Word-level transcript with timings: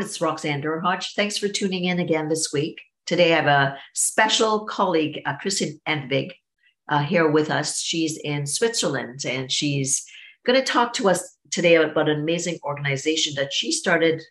It's 0.00 0.20
Roxanne 0.20 0.62
Derhodge. 0.62 1.14
Thanks 1.14 1.36
for 1.36 1.46
tuning 1.46 1.84
in 1.84 1.98
again 1.98 2.30
this 2.30 2.50
week. 2.54 2.80
Today, 3.04 3.34
I 3.34 3.36
have 3.36 3.46
a 3.46 3.76
special 3.92 4.64
colleague, 4.64 5.20
uh, 5.26 5.34
Kristin 5.36 5.78
uh, 6.88 7.02
here 7.02 7.30
with 7.30 7.50
us. 7.50 7.82
She's 7.82 8.16
in 8.16 8.46
Switzerland 8.46 9.26
and 9.26 9.52
she's 9.52 10.06
going 10.46 10.58
to 10.58 10.64
talk 10.64 10.94
to 10.94 11.10
us 11.10 11.36
today 11.50 11.74
about 11.74 12.08
an 12.08 12.18
amazing 12.18 12.58
organization 12.64 13.34
that 13.36 13.52
she 13.52 13.70
started 13.70 14.22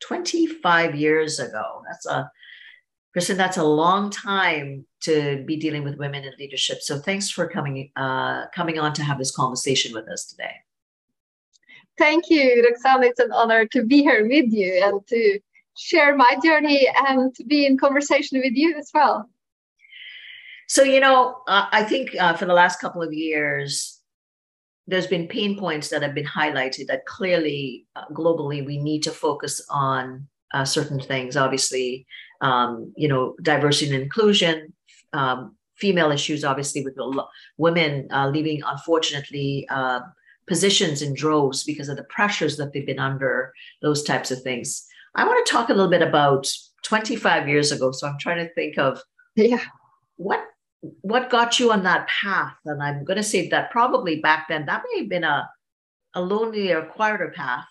25 0.00 0.94
years 0.94 1.38
ago. 1.38 1.82
That's 1.86 2.06
a 2.06 2.30
Kristin, 3.14 3.36
that's 3.36 3.58
a 3.58 3.64
long 3.64 4.08
time 4.08 4.86
to 5.02 5.44
be 5.46 5.58
dealing 5.58 5.84
with 5.84 5.98
women 5.98 6.24
in 6.24 6.32
leadership. 6.38 6.78
So 6.80 6.98
thanks 6.98 7.28
for 7.28 7.46
coming 7.48 7.90
uh, 7.96 8.46
coming 8.54 8.78
on 8.78 8.94
to 8.94 9.02
have 9.02 9.18
this 9.18 9.34
conversation 9.34 9.92
with 9.92 10.08
us 10.08 10.24
today. 10.24 10.54
Thank 11.98 12.28
you, 12.28 12.62
Roxanne. 12.68 13.04
It's 13.04 13.20
an 13.20 13.32
honor 13.32 13.66
to 13.66 13.82
be 13.84 14.02
here 14.02 14.26
with 14.28 14.52
you 14.52 14.82
and 14.84 15.06
to 15.08 15.40
share 15.76 16.16
my 16.16 16.36
journey 16.44 16.88
and 17.08 17.34
to 17.34 17.44
be 17.44 17.66
in 17.66 17.78
conversation 17.78 18.40
with 18.40 18.52
you 18.54 18.76
as 18.76 18.90
well. 18.92 19.28
So, 20.68 20.82
you 20.82 21.00
know, 21.00 21.42
uh, 21.46 21.66
I 21.70 21.84
think 21.84 22.10
uh, 22.18 22.34
for 22.34 22.44
the 22.44 22.54
last 22.54 22.80
couple 22.80 23.02
of 23.02 23.12
years, 23.12 24.00
there's 24.86 25.06
been 25.06 25.26
pain 25.28 25.58
points 25.58 25.88
that 25.88 26.02
have 26.02 26.14
been 26.14 26.26
highlighted 26.26 26.88
that 26.88 27.06
clearly, 27.06 27.86
uh, 27.96 28.04
globally, 28.12 28.64
we 28.64 28.78
need 28.78 29.02
to 29.04 29.10
focus 29.10 29.64
on 29.70 30.26
uh, 30.52 30.64
certain 30.64 31.00
things. 31.00 31.36
Obviously, 31.36 32.06
um, 32.40 32.92
you 32.96 33.08
know, 33.08 33.34
diversity 33.42 33.94
and 33.94 34.02
inclusion, 34.02 34.72
um, 35.12 35.56
female 35.76 36.10
issues, 36.10 36.44
obviously, 36.44 36.84
with 36.84 36.96
women 37.58 38.08
uh, 38.12 38.28
leaving, 38.28 38.62
unfortunately, 38.66 39.66
positions 40.46 41.02
in 41.02 41.14
droves 41.14 41.64
because 41.64 41.88
of 41.88 41.96
the 41.96 42.04
pressures 42.04 42.56
that 42.56 42.72
they've 42.72 42.86
been 42.86 42.98
under, 42.98 43.52
those 43.82 44.02
types 44.02 44.30
of 44.30 44.42
things. 44.42 44.86
I 45.14 45.26
want 45.26 45.44
to 45.44 45.52
talk 45.52 45.68
a 45.68 45.74
little 45.74 45.90
bit 45.90 46.02
about 46.02 46.48
25 46.82 47.48
years 47.48 47.72
ago. 47.72 47.90
So 47.92 48.06
I'm 48.06 48.18
trying 48.18 48.46
to 48.46 48.54
think 48.54 48.78
of 48.78 49.00
yeah. 49.34 49.60
what 50.16 50.44
what 51.00 51.30
got 51.30 51.58
you 51.58 51.72
on 51.72 51.82
that 51.82 52.06
path. 52.06 52.54
And 52.64 52.82
I'm 52.82 53.02
going 53.04 53.16
to 53.16 53.22
say 53.22 53.48
that 53.48 53.70
probably 53.70 54.20
back 54.20 54.46
then 54.48 54.66
that 54.66 54.82
may 54.92 55.00
have 55.00 55.08
been 55.08 55.24
a, 55.24 55.48
a 56.14 56.20
lonely 56.20 56.70
or 56.70 56.82
quieter 56.82 57.32
path 57.34 57.66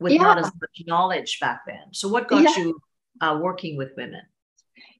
with 0.00 0.14
yeah. 0.14 0.22
not 0.22 0.38
as 0.38 0.46
much 0.46 0.82
knowledge 0.86 1.38
back 1.40 1.60
then. 1.66 1.92
So 1.92 2.08
what 2.08 2.28
got 2.28 2.42
yeah. 2.42 2.56
you 2.56 2.80
uh, 3.20 3.38
working 3.40 3.76
with 3.76 3.90
women? 3.96 4.22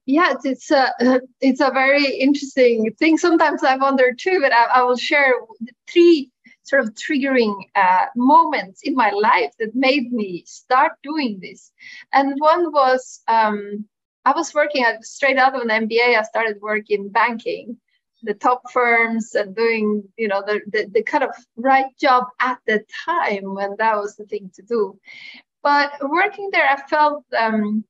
Yes, 0.05 0.43
it's 0.43 0.71
a 0.71 0.91
it's 1.39 1.61
a 1.61 1.71
very 1.71 2.03
interesting 2.05 2.91
thing. 2.97 3.17
Sometimes 3.17 3.63
I 3.63 3.75
wonder 3.75 4.13
too, 4.13 4.39
but 4.41 4.51
I, 4.51 4.65
I 4.75 4.83
will 4.83 4.97
share 4.97 5.33
three 5.91 6.31
sort 6.69 6.83
of 6.83 6.93
triggering 6.93 7.55
uh, 7.75 8.05
moments 8.15 8.81
in 8.83 8.95
my 8.95 9.09
life 9.09 9.51
that 9.59 9.75
made 9.75 10.11
me 10.13 10.43
start 10.45 10.93
doing 11.03 11.39
this. 11.41 11.71
And 12.13 12.35
one 12.37 12.71
was 12.71 13.21
um, 13.27 13.85
I 14.25 14.33
was 14.33 14.53
working 14.53 14.83
at, 14.83 15.03
straight 15.03 15.37
out 15.37 15.55
of 15.55 15.61
an 15.61 15.87
MBA. 15.87 16.17
I 16.17 16.21
started 16.23 16.61
working 16.61 17.05
in 17.05 17.09
banking, 17.09 17.77
the 18.21 18.33
top 18.33 18.61
firms, 18.71 19.33
and 19.33 19.55
doing 19.55 20.03
you 20.17 20.27
know 20.27 20.43
the, 20.45 20.61
the, 20.67 20.87
the 20.93 21.03
kind 21.03 21.23
of 21.23 21.31
right 21.55 21.91
job 21.99 22.25
at 22.39 22.59
the 22.67 22.83
time 23.05 23.55
when 23.55 23.75
that 23.79 23.95
was 23.97 24.15
the 24.15 24.25
thing 24.25 24.51
to 24.55 24.61
do. 24.61 24.99
But 25.63 25.91
working 26.01 26.49
there, 26.51 26.69
I 26.69 26.77
felt 26.87 27.23
um, 27.37 27.83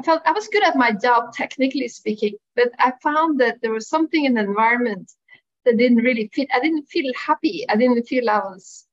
I 0.00 0.02
felt 0.02 0.22
I 0.24 0.32
was 0.32 0.48
good 0.48 0.64
at 0.64 0.76
my 0.76 0.92
job, 0.92 1.32
technically 1.34 1.88
speaking, 1.88 2.34
but 2.56 2.70
I 2.78 2.92
found 3.02 3.38
that 3.40 3.58
there 3.60 3.72
was 3.72 3.88
something 3.88 4.24
in 4.24 4.34
the 4.34 4.40
environment 4.40 5.12
that 5.64 5.76
didn't 5.76 5.98
really 5.98 6.30
fit. 6.32 6.48
I 6.52 6.60
didn't 6.60 6.86
feel 6.86 7.12
happy. 7.14 7.64
I 7.68 7.76
didn't 7.76 8.04
feel 8.04 8.28
I 8.28 8.38
was 8.38 8.86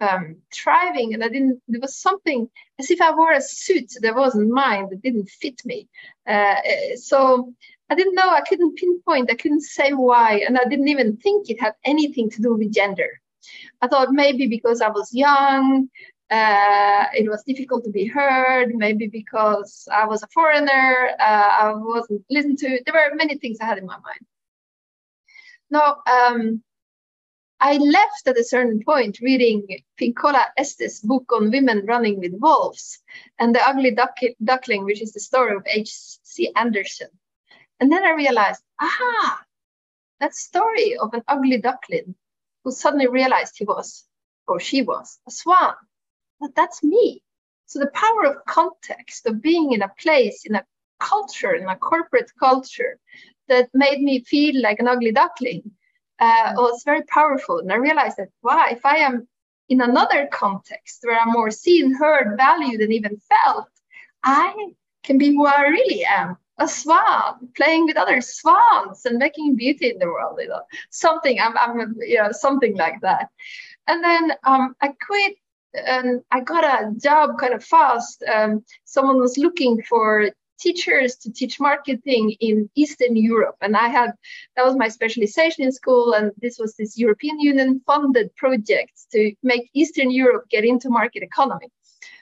um, 0.00 0.36
thriving, 0.52 1.14
and 1.14 1.24
I 1.24 1.28
didn't. 1.28 1.60
There 1.68 1.80
was 1.80 1.96
something 1.96 2.48
as 2.78 2.90
if 2.90 3.00
I 3.00 3.14
wore 3.14 3.32
a 3.32 3.40
suit 3.40 3.92
that 4.00 4.14
wasn't 4.14 4.50
mine 4.50 4.88
that 4.90 5.02
didn't 5.02 5.28
fit 5.28 5.60
me. 5.64 5.88
Uh, 6.26 6.56
so 6.96 7.52
I 7.90 7.94
didn't 7.94 8.14
know. 8.14 8.30
I 8.30 8.42
couldn't 8.42 8.76
pinpoint. 8.76 9.30
I 9.30 9.34
couldn't 9.34 9.62
say 9.62 9.92
why, 9.92 10.42
and 10.46 10.58
I 10.58 10.64
didn't 10.64 10.88
even 10.88 11.16
think 11.16 11.50
it 11.50 11.60
had 11.60 11.74
anything 11.84 12.30
to 12.30 12.42
do 12.42 12.54
with 12.54 12.72
gender. 12.72 13.20
I 13.80 13.88
thought 13.88 14.12
maybe 14.12 14.46
because 14.46 14.80
I 14.80 14.88
was 14.88 15.12
young, 15.12 15.88
uh, 16.30 17.04
it 17.14 17.28
was 17.28 17.42
difficult 17.42 17.84
to 17.84 17.90
be 17.90 18.06
heard. 18.06 18.74
Maybe 18.74 19.08
because 19.08 19.88
I 19.92 20.06
was 20.06 20.22
a 20.22 20.28
foreigner, 20.28 21.10
uh, 21.20 21.48
I 21.60 21.72
wasn't 21.74 22.24
listened 22.30 22.58
to. 22.58 22.80
There 22.86 22.94
were 22.94 23.14
many 23.16 23.36
things 23.36 23.58
I 23.60 23.66
had 23.66 23.78
in 23.78 23.86
my 23.86 23.98
mind. 23.98 24.26
Now, 25.72 26.02
um, 26.06 26.62
I 27.58 27.78
left 27.78 28.26
at 28.26 28.36
a 28.36 28.44
certain 28.44 28.82
point 28.84 29.20
reading 29.22 29.66
Pinkola 29.98 30.44
Estes' 30.58 31.00
book 31.00 31.32
on 31.32 31.50
women 31.50 31.86
running 31.86 32.20
with 32.20 32.34
wolves 32.34 32.98
and 33.38 33.54
The 33.54 33.66
Ugly 33.66 33.92
Duck- 33.92 34.36
Duckling, 34.44 34.84
which 34.84 35.00
is 35.00 35.14
the 35.14 35.20
story 35.20 35.56
of 35.56 35.62
H.C. 35.66 36.52
Andersen. 36.56 37.08
And 37.80 37.90
then 37.90 38.04
I 38.04 38.10
realized, 38.10 38.62
aha, 38.78 39.42
that 40.20 40.34
story 40.34 40.98
of 40.98 41.14
an 41.14 41.22
ugly 41.26 41.56
duckling 41.56 42.16
who 42.64 42.70
suddenly 42.70 43.08
realized 43.08 43.54
he 43.56 43.64
was, 43.64 44.04
or 44.46 44.60
she 44.60 44.82
was, 44.82 45.20
a 45.26 45.30
swan. 45.30 45.72
But 46.38 46.54
that's 46.54 46.84
me. 46.84 47.22
So 47.64 47.78
the 47.78 47.90
power 47.94 48.26
of 48.26 48.44
context, 48.44 49.24
of 49.24 49.40
being 49.40 49.72
in 49.72 49.80
a 49.80 49.92
place, 49.98 50.44
in 50.44 50.54
a 50.54 50.66
culture, 51.00 51.54
in 51.54 51.66
a 51.66 51.76
corporate 51.76 52.30
culture, 52.38 52.98
that 53.48 53.68
made 53.74 54.00
me 54.00 54.24
feel 54.24 54.60
like 54.62 54.78
an 54.78 54.88
ugly 54.88 55.12
duckling 55.12 55.70
uh, 56.18 56.52
was 56.56 56.82
very 56.84 57.02
powerful. 57.02 57.58
And 57.58 57.72
I 57.72 57.76
realized 57.76 58.16
that, 58.18 58.28
wow, 58.42 58.66
if 58.70 58.84
I 58.84 58.96
am 58.96 59.26
in 59.68 59.80
another 59.80 60.28
context 60.32 61.00
where 61.02 61.18
I'm 61.18 61.32
more 61.32 61.50
seen, 61.50 61.94
heard, 61.94 62.36
valued, 62.36 62.80
and 62.80 62.92
even 62.92 63.20
felt, 63.28 63.68
I 64.22 64.72
can 65.02 65.18
be 65.18 65.30
who 65.30 65.46
I 65.46 65.62
really 65.62 66.04
am 66.04 66.36
a 66.58 66.68
swan 66.68 67.48
playing 67.56 67.86
with 67.86 67.96
other 67.96 68.20
swans 68.20 69.04
and 69.04 69.18
making 69.18 69.56
beauty 69.56 69.90
in 69.90 69.98
the 69.98 70.06
world 70.06 70.38
you 70.40 70.48
know 70.48 70.62
something 70.90 71.40
i'm, 71.40 71.56
I'm 71.56 71.96
you 72.00 72.18
know 72.18 72.30
something 72.30 72.76
like 72.76 73.00
that 73.00 73.28
and 73.86 74.04
then 74.04 74.32
um, 74.44 74.76
i 74.80 74.88
quit 75.06 75.36
and 75.74 76.20
i 76.30 76.40
got 76.40 76.64
a 76.64 76.92
job 76.98 77.38
kind 77.38 77.54
of 77.54 77.64
fast 77.64 78.22
um, 78.24 78.64
someone 78.84 79.18
was 79.18 79.38
looking 79.38 79.82
for 79.82 80.30
teachers 80.62 81.16
to 81.16 81.32
teach 81.32 81.58
marketing 81.60 82.36
in 82.40 82.70
Eastern 82.74 83.16
Europe. 83.16 83.56
And 83.60 83.76
I 83.76 83.88
had, 83.88 84.10
that 84.56 84.64
was 84.64 84.76
my 84.76 84.88
specialization 84.88 85.64
in 85.64 85.72
school. 85.72 86.12
And 86.14 86.32
this 86.40 86.58
was 86.58 86.74
this 86.74 86.96
European 86.96 87.40
Union 87.40 87.80
funded 87.86 88.34
project 88.36 88.92
to 89.12 89.32
make 89.42 89.70
Eastern 89.74 90.10
Europe 90.10 90.44
get 90.48 90.64
into 90.64 90.88
market 90.88 91.22
economy. 91.22 91.68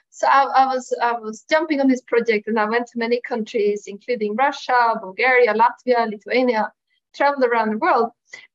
So 0.09 0.27
I, 0.27 0.43
I, 0.43 0.65
was 0.73 0.93
I 1.01 1.13
was 1.13 1.45
jumping 1.49 1.79
on 1.79 1.87
this 1.87 2.01
project 2.01 2.47
and 2.47 2.59
I 2.59 2.65
went 2.65 2.87
to 2.87 2.99
many 2.99 3.21
countries, 3.21 3.83
including 3.87 4.35
Russia, 4.35 4.95
Bulgaria, 5.01 5.53
Latvia, 5.53 6.09
Lithuania, 6.09 6.71
traveled 7.15 7.45
around 7.45 7.71
the 7.71 7.77
world. 7.77 8.09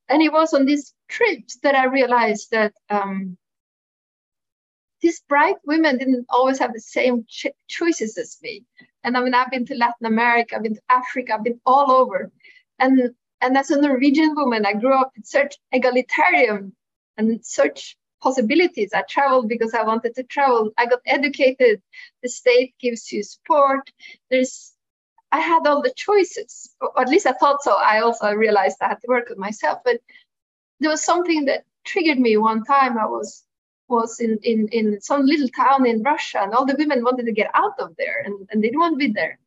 And 0.08 0.22
it 0.22 0.32
was 0.32 0.54
on 0.54 0.64
these 0.66 0.94
trips 1.08 1.58
that 1.62 1.74
I 1.74 1.86
realized 1.86 2.50
that 2.52 2.72
um, 2.90 3.36
these 5.00 5.20
bright 5.28 5.56
women 5.64 5.98
didn't 5.98 6.26
always 6.28 6.58
have 6.58 6.72
the 6.72 6.80
same 6.80 7.24
ch- 7.28 7.56
choices 7.68 8.16
as 8.18 8.38
me. 8.42 8.64
And 9.06 9.16
I 9.16 9.22
mean, 9.22 9.34
I've 9.34 9.52
been 9.52 9.64
to 9.66 9.76
Latin 9.76 10.04
America, 10.06 10.56
I've 10.56 10.64
been 10.64 10.74
to 10.74 10.82
Africa, 10.90 11.34
I've 11.34 11.44
been 11.44 11.60
all 11.64 11.92
over. 11.92 12.32
And 12.80 13.14
and 13.40 13.56
as 13.56 13.70
a 13.70 13.80
Norwegian 13.80 14.34
woman, 14.34 14.66
I 14.66 14.72
grew 14.72 14.94
up 14.94 15.12
in 15.16 15.22
such 15.22 15.56
egalitarian 15.70 16.74
and 17.16 17.44
such 17.44 17.96
possibilities. 18.20 18.90
I 18.92 19.02
traveled 19.08 19.48
because 19.48 19.74
I 19.74 19.84
wanted 19.84 20.16
to 20.16 20.24
travel. 20.24 20.72
I 20.76 20.86
got 20.86 20.98
educated. 21.06 21.80
The 22.24 22.28
state 22.28 22.74
gives 22.80 23.12
you 23.12 23.22
support. 23.22 23.92
There's 24.28 24.72
I 25.30 25.38
had 25.38 25.66
all 25.68 25.82
the 25.82 25.94
choices, 25.94 26.74
or 26.80 27.00
at 27.00 27.08
least 27.08 27.26
I 27.26 27.32
thought 27.32 27.62
so. 27.62 27.74
I 27.76 28.00
also 28.00 28.32
realized 28.32 28.78
I 28.80 28.88
had 28.88 29.00
to 29.02 29.08
work 29.08 29.28
with 29.28 29.38
myself. 29.38 29.78
But 29.84 30.00
there 30.80 30.90
was 30.90 31.04
something 31.04 31.44
that 31.44 31.64
triggered 31.84 32.18
me 32.18 32.36
one 32.38 32.64
time. 32.64 32.98
I 32.98 33.06
was 33.06 33.45
was 33.88 34.20
in, 34.20 34.38
in, 34.42 34.68
in 34.68 35.00
some 35.00 35.26
little 35.26 35.48
town 35.48 35.86
in 35.86 36.02
Russia, 36.02 36.40
and 36.42 36.54
all 36.54 36.66
the 36.66 36.76
women 36.78 37.04
wanted 37.04 37.26
to 37.26 37.32
get 37.32 37.50
out 37.54 37.74
of 37.78 37.94
there, 37.96 38.22
and, 38.24 38.48
and 38.50 38.62
they 38.62 38.68
didn't 38.68 38.80
want 38.80 38.94
to 38.94 39.06
be 39.06 39.12
there. 39.12 39.38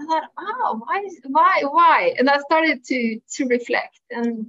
I 0.00 0.04
thought, 0.06 0.24
oh, 0.38 0.82
why, 0.84 1.08
why, 1.24 1.62
why? 1.64 2.14
And 2.18 2.28
I 2.30 2.38
started 2.40 2.84
to 2.84 3.20
to 3.36 3.46
reflect, 3.46 4.00
and 4.10 4.46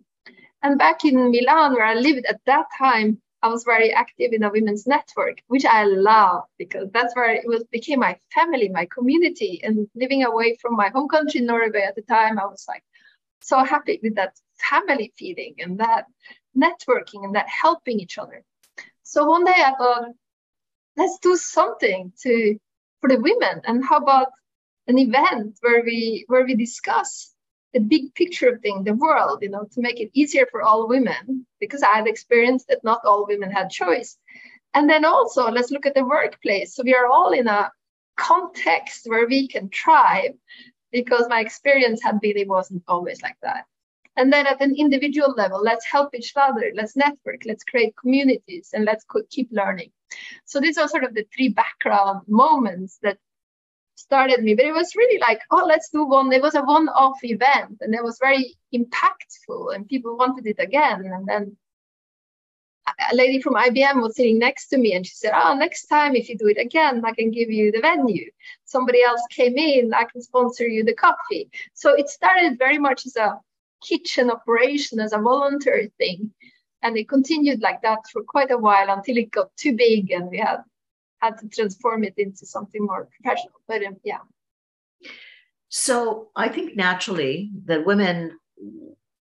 And 0.64 0.80
back 0.80 1.06
in 1.06 1.32
Milan, 1.32 1.74
where 1.74 1.86
I 1.86 1.94
lived 1.94 2.26
at 2.28 2.42
that 2.46 2.66
time, 2.78 3.22
I 3.44 3.48
was 3.50 3.64
very 3.64 3.94
active 3.94 4.34
in 4.34 4.44
a 4.44 4.50
women's 4.50 4.88
network, 4.88 5.38
which 5.48 5.66
I 5.66 5.84
love 5.86 6.46
because 6.58 6.90
that's 6.92 7.16
where 7.16 7.32
it 7.34 7.46
was 7.46 7.64
became 7.72 8.00
my 8.00 8.18
family, 8.34 8.70
my 8.70 8.88
community. 8.88 9.62
And 9.64 9.88
living 9.96 10.24
away 10.24 10.58
from 10.62 10.76
my 10.76 10.90
home 10.90 11.08
country, 11.08 11.42
Norway, 11.42 11.84
at 11.88 11.96
the 11.96 12.02
time, 12.02 12.40
I 12.40 12.46
was 12.46 12.66
like 12.68 12.84
so 13.42 13.64
happy 13.64 14.00
with 14.02 14.16
that 14.16 14.34
family 14.58 15.14
feeling 15.16 15.56
and 15.60 15.80
that 15.80 16.06
networking 16.56 17.24
and 17.26 17.36
that 17.36 17.48
helping 17.48 18.00
each 18.00 18.18
other. 18.18 18.44
So 19.10 19.24
one 19.24 19.46
day 19.46 19.56
I 19.56 19.74
thought, 19.78 20.10
let's 20.98 21.18
do 21.20 21.38
something 21.38 22.12
to 22.24 22.60
for 23.00 23.08
the 23.10 23.22
women. 23.22 23.62
And 23.64 23.82
how 23.82 24.00
about 24.00 24.28
an 24.88 25.00
event 25.00 25.58
where 25.62 25.82
we 25.82 26.26
where 26.28 26.44
we 26.44 26.56
discuss 26.56 27.34
the 27.74 27.80
big 27.80 28.14
picture 28.16 28.50
of 28.50 28.60
thing, 28.60 28.84
the 28.84 28.94
world, 28.94 29.40
you 29.42 29.50
know, 29.50 29.66
to 29.72 29.82
make 29.82 30.02
it 30.02 30.12
easier 30.14 30.46
for 30.52 30.62
all 30.62 30.90
women, 30.90 31.46
because 31.62 31.84
I 31.84 31.96
had 31.96 32.08
experienced 32.08 32.68
that 32.68 32.84
not 32.84 33.06
all 33.06 33.26
women 33.26 33.50
had 33.50 33.70
choice. 33.70 34.18
And 34.74 34.90
then 34.90 35.06
also 35.06 35.50
let's 35.52 35.72
look 35.72 35.86
at 35.86 35.96
the 35.96 36.04
workplace. 36.04 36.76
So 36.76 36.84
we 36.84 36.94
are 36.94 37.08
all 37.08 37.32
in 37.32 37.48
a 37.48 37.72
context 38.18 39.06
where 39.06 39.26
we 39.26 39.48
can 39.48 39.70
thrive 39.70 40.34
because 40.92 41.28
my 41.30 41.40
experience 41.40 42.04
had 42.04 42.20
been 42.20 42.38
it 42.38 42.50
wasn't 42.50 42.84
always 42.90 43.22
like 43.22 43.38
that. 43.42 43.64
And 44.18 44.34
then 44.34 44.48
at 44.48 44.62
an 44.62 44.76
individual 44.76 45.34
level, 45.38 45.62
let's 45.62 45.86
help 45.86 46.14
each 46.16 46.34
other, 46.36 46.72
let's 46.76 46.96
network, 46.96 47.46
let's 47.46 47.64
create 47.64 47.96
communities, 47.96 48.72
and 48.74 48.84
let's 48.84 49.06
keep 49.30 49.50
learning. 49.52 49.92
So 50.46 50.60
these 50.60 50.78
are 50.78 50.88
sort 50.88 51.04
of 51.04 51.14
the 51.14 51.26
three 51.34 51.50
background 51.50 52.24
moments 52.28 52.98
that 53.04 53.18
started 53.96 54.44
me 54.44 54.54
but 54.54 54.64
it 54.64 54.74
was 54.74 54.96
really 54.96 55.20
like 55.20 55.42
oh 55.50 55.66
let's 55.68 55.90
do 55.90 56.06
one 56.06 56.32
it 56.32 56.40
was 56.40 56.54
a 56.54 56.62
one-off 56.62 57.18
event 57.24 57.78
and 57.82 57.96
it 57.96 58.04
was 58.04 58.20
very 58.22 58.56
impactful 58.72 59.74
and 59.74 59.88
people 59.88 60.16
wanted 60.16 60.46
it 60.46 60.60
again 60.60 61.04
and 61.04 61.28
then 61.28 61.58
a 63.12 63.16
lady 63.16 63.42
from 63.42 63.56
IBM 63.56 64.02
was 64.02 64.16
sitting 64.16 64.40
next 64.40 64.70
to 64.70 64.78
me 64.78 64.94
and 64.94 65.06
she 65.06 65.14
said, 65.14 65.34
Oh, 65.36 65.54
next 65.56 65.88
time 65.88 66.16
if 66.16 66.30
you 66.30 66.38
do 66.38 66.48
it 66.48 66.58
again, 66.58 67.04
I 67.06 67.14
can 67.14 67.32
give 67.32 67.50
you 67.50 67.72
the 67.72 67.82
venue. 67.82 68.32
Somebody 68.66 69.04
else 69.04 69.22
came 69.30 69.58
in, 69.58 69.94
I 69.94 70.06
can 70.06 70.22
sponsor 70.22 70.68
you 70.68 70.84
the 70.84 70.96
coffee. 70.96 71.50
So 71.74 71.94
it 71.94 72.10
started 72.10 72.58
very 72.58 72.78
much 72.78 73.06
as 73.06 73.16
a 73.18 73.40
kitchen 73.82 74.30
operation, 74.30 75.00
as 75.00 75.14
a 75.14 75.20
voluntary 75.20 75.92
thing. 75.98 76.32
And 76.84 76.98
it 76.98 77.10
continued 77.10 77.62
like 77.62 77.82
that 77.82 78.00
for 78.12 78.24
quite 78.24 78.52
a 78.52 78.58
while 78.58 78.90
until 78.90 79.18
it 79.18 79.32
got 79.32 79.56
too 79.58 79.76
big 79.76 80.12
and 80.12 80.30
we 80.30 80.38
had 80.38 80.60
had 81.20 81.38
to 81.40 81.50
transform 81.50 82.04
it 82.04 82.14
into 82.18 82.46
something 82.46 82.86
more 82.86 83.10
professional. 83.20 83.60
But 83.68 83.84
um, 83.84 83.98
yeah. 84.04 84.20
So 85.70 86.30
I 86.36 86.50
think 86.50 86.76
naturally 86.76 87.52
that 87.66 87.86
women, 87.86 88.38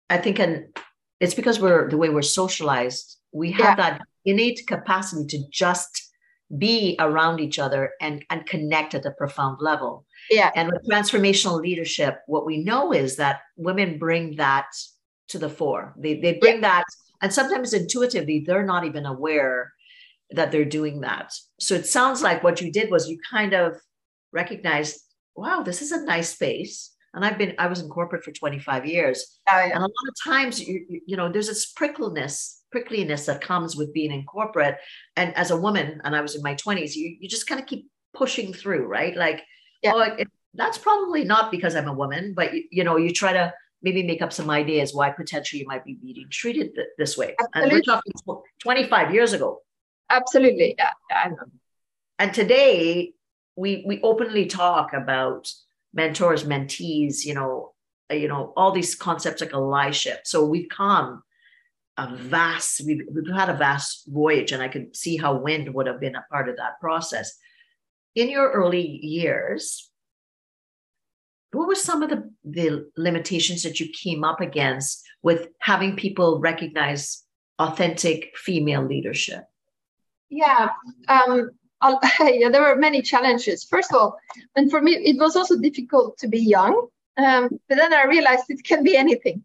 I 0.09 0.17
think, 0.17 0.39
and 0.39 0.67
it's 1.19 1.33
because 1.33 1.59
we're 1.59 1.89
the 1.89 1.97
way 1.97 2.09
we're 2.09 2.21
socialized, 2.21 3.17
we 3.31 3.51
have 3.51 3.61
yeah. 3.61 3.75
that 3.75 4.01
innate 4.25 4.65
capacity 4.67 5.25
to 5.27 5.43
just 5.51 6.12
be 6.57 6.95
around 6.99 7.39
each 7.39 7.59
other 7.59 7.91
and, 8.01 8.23
and 8.29 8.45
connect 8.45 8.93
at 8.93 9.05
a 9.05 9.11
profound 9.11 9.57
level. 9.59 10.05
Yeah. 10.29 10.51
And 10.55 10.69
with 10.69 10.87
transformational 10.89 11.61
leadership, 11.61 12.19
what 12.27 12.45
we 12.45 12.63
know 12.63 12.93
is 12.93 13.15
that 13.15 13.41
women 13.57 13.97
bring 13.97 14.35
that 14.35 14.67
to 15.29 15.39
the 15.39 15.49
fore. 15.49 15.93
They, 15.97 16.19
they 16.19 16.33
bring 16.33 16.55
yeah. 16.55 16.61
that, 16.61 16.83
and 17.21 17.33
sometimes 17.33 17.73
intuitively, 17.73 18.43
they're 18.45 18.65
not 18.65 18.85
even 18.85 19.05
aware 19.05 19.73
that 20.31 20.51
they're 20.51 20.65
doing 20.65 21.01
that. 21.01 21.33
So 21.59 21.75
it 21.75 21.87
sounds 21.87 22.21
like 22.21 22.43
what 22.43 22.61
you 22.61 22.71
did 22.71 22.91
was 22.91 23.07
you 23.07 23.17
kind 23.29 23.53
of 23.53 23.77
recognized, 24.31 24.99
wow, 25.35 25.63
this 25.63 25.81
is 25.81 25.91
a 25.91 26.03
nice 26.05 26.29
space. 26.29 26.91
And 27.13 27.23
I've 27.23 27.37
been, 27.37 27.53
I 27.59 27.67
was 27.67 27.81
in 27.81 27.89
corporate 27.89 28.23
for 28.23 28.31
25 28.31 28.85
years. 28.85 29.39
Oh, 29.47 29.57
yeah. 29.57 29.65
And 29.65 29.77
a 29.77 29.81
lot 29.81 30.07
of 30.07 30.15
times, 30.23 30.59
you, 30.59 31.01
you 31.05 31.15
know, 31.15 31.31
there's 31.31 31.47
this 31.47 31.71
prickliness, 31.73 32.61
prickliness 32.71 33.25
that 33.25 33.41
comes 33.41 33.75
with 33.75 33.93
being 33.93 34.11
in 34.11 34.25
corporate. 34.25 34.77
And 35.15 35.35
as 35.35 35.51
a 35.51 35.57
woman, 35.57 36.01
and 36.03 36.15
I 36.15 36.21
was 36.21 36.35
in 36.35 36.41
my 36.41 36.55
20s, 36.55 36.95
you, 36.95 37.17
you 37.19 37.29
just 37.29 37.47
kind 37.47 37.61
of 37.61 37.67
keep 37.67 37.87
pushing 38.13 38.53
through, 38.53 38.87
right? 38.87 39.15
Like, 39.15 39.43
yeah. 39.83 39.91
oh, 39.93 40.01
it, 40.01 40.27
that's 40.55 40.77
probably 40.77 41.23
not 41.23 41.51
because 41.51 41.75
I'm 41.75 41.87
a 41.87 41.93
woman, 41.93 42.33
but 42.35 42.53
you, 42.53 42.63
you 42.71 42.83
know, 42.83 42.97
you 42.97 43.11
try 43.11 43.33
to 43.33 43.53
maybe 43.81 44.01
make 44.01 44.21
up 44.21 44.33
some 44.33 44.49
ideas 44.49 44.93
why 44.93 45.11
potentially 45.11 45.61
you 45.61 45.67
might 45.67 45.85
be 45.85 45.99
being 46.01 46.27
treated 46.31 46.73
th- 46.73 46.87
this 46.97 47.17
way. 47.17 47.35
Absolutely. 47.39 47.61
And 47.61 47.71
we're 47.71 47.81
talking 47.81 48.13
25 48.59 49.13
years 49.13 49.33
ago 49.33 49.59
absolutely 50.09 50.75
yeah, 50.77 50.91
yeah 51.09 51.29
and 52.19 52.33
today 52.33 53.13
we 53.55 53.83
we 53.87 53.99
openly 54.01 54.45
talk 54.45 54.93
about 54.93 55.51
mentors 55.93 56.43
mentees 56.43 57.25
you 57.25 57.33
know 57.33 57.73
uh, 58.11 58.15
you 58.15 58.27
know 58.27 58.53
all 58.55 58.71
these 58.71 58.95
concepts 58.95 59.41
like 59.41 59.51
allyship 59.51 60.19
so 60.25 60.45
we've 60.45 60.69
come 60.69 61.23
a 61.97 62.15
vast 62.15 62.81
we've, 62.85 63.01
we've 63.11 63.33
had 63.33 63.49
a 63.49 63.57
vast 63.57 64.07
voyage 64.07 64.51
and 64.51 64.61
i 64.63 64.67
could 64.67 64.95
see 64.95 65.17
how 65.17 65.35
WIN 65.37 65.73
would 65.73 65.87
have 65.87 65.99
been 65.99 66.15
a 66.15 66.25
part 66.31 66.49
of 66.49 66.57
that 66.57 66.79
process. 66.79 67.37
In 68.15 68.29
your 68.29 68.51
early 68.51 68.85
years 68.85 69.91
what 71.53 71.67
were 71.67 71.75
some 71.75 72.01
of 72.01 72.09
the, 72.09 72.31
the 72.43 72.89
limitations 72.97 73.63
that 73.63 73.79
you 73.79 73.87
came 73.89 74.23
up 74.23 74.41
against 74.41 75.03
with 75.21 75.47
having 75.59 75.95
people 75.95 76.39
recognize 76.39 77.23
authentic 77.59 78.35
female 78.35 78.83
leadership? 78.83 79.45
Yeah, 80.29 80.69
um, 81.07 81.51
yeah, 82.19 82.49
there 82.49 82.61
were 82.61 82.75
many 82.75 83.01
challenges. 83.01 83.63
First 83.63 83.91
of 83.91 83.97
all, 83.97 84.17
and 84.55 84.69
for 84.71 84.81
me, 84.81 84.93
it 84.93 85.17
was 85.19 85.35
also 85.35 85.57
difficult 85.57 86.17
to 86.19 86.27
be 86.27 86.39
young. 86.39 86.87
Um, 87.17 87.49
but 87.69 87.75
then 87.77 87.93
I 87.93 88.05
realized 88.05 88.45
it 88.49 88.63
can 88.63 88.83
be 88.83 88.97
anything, 88.97 89.43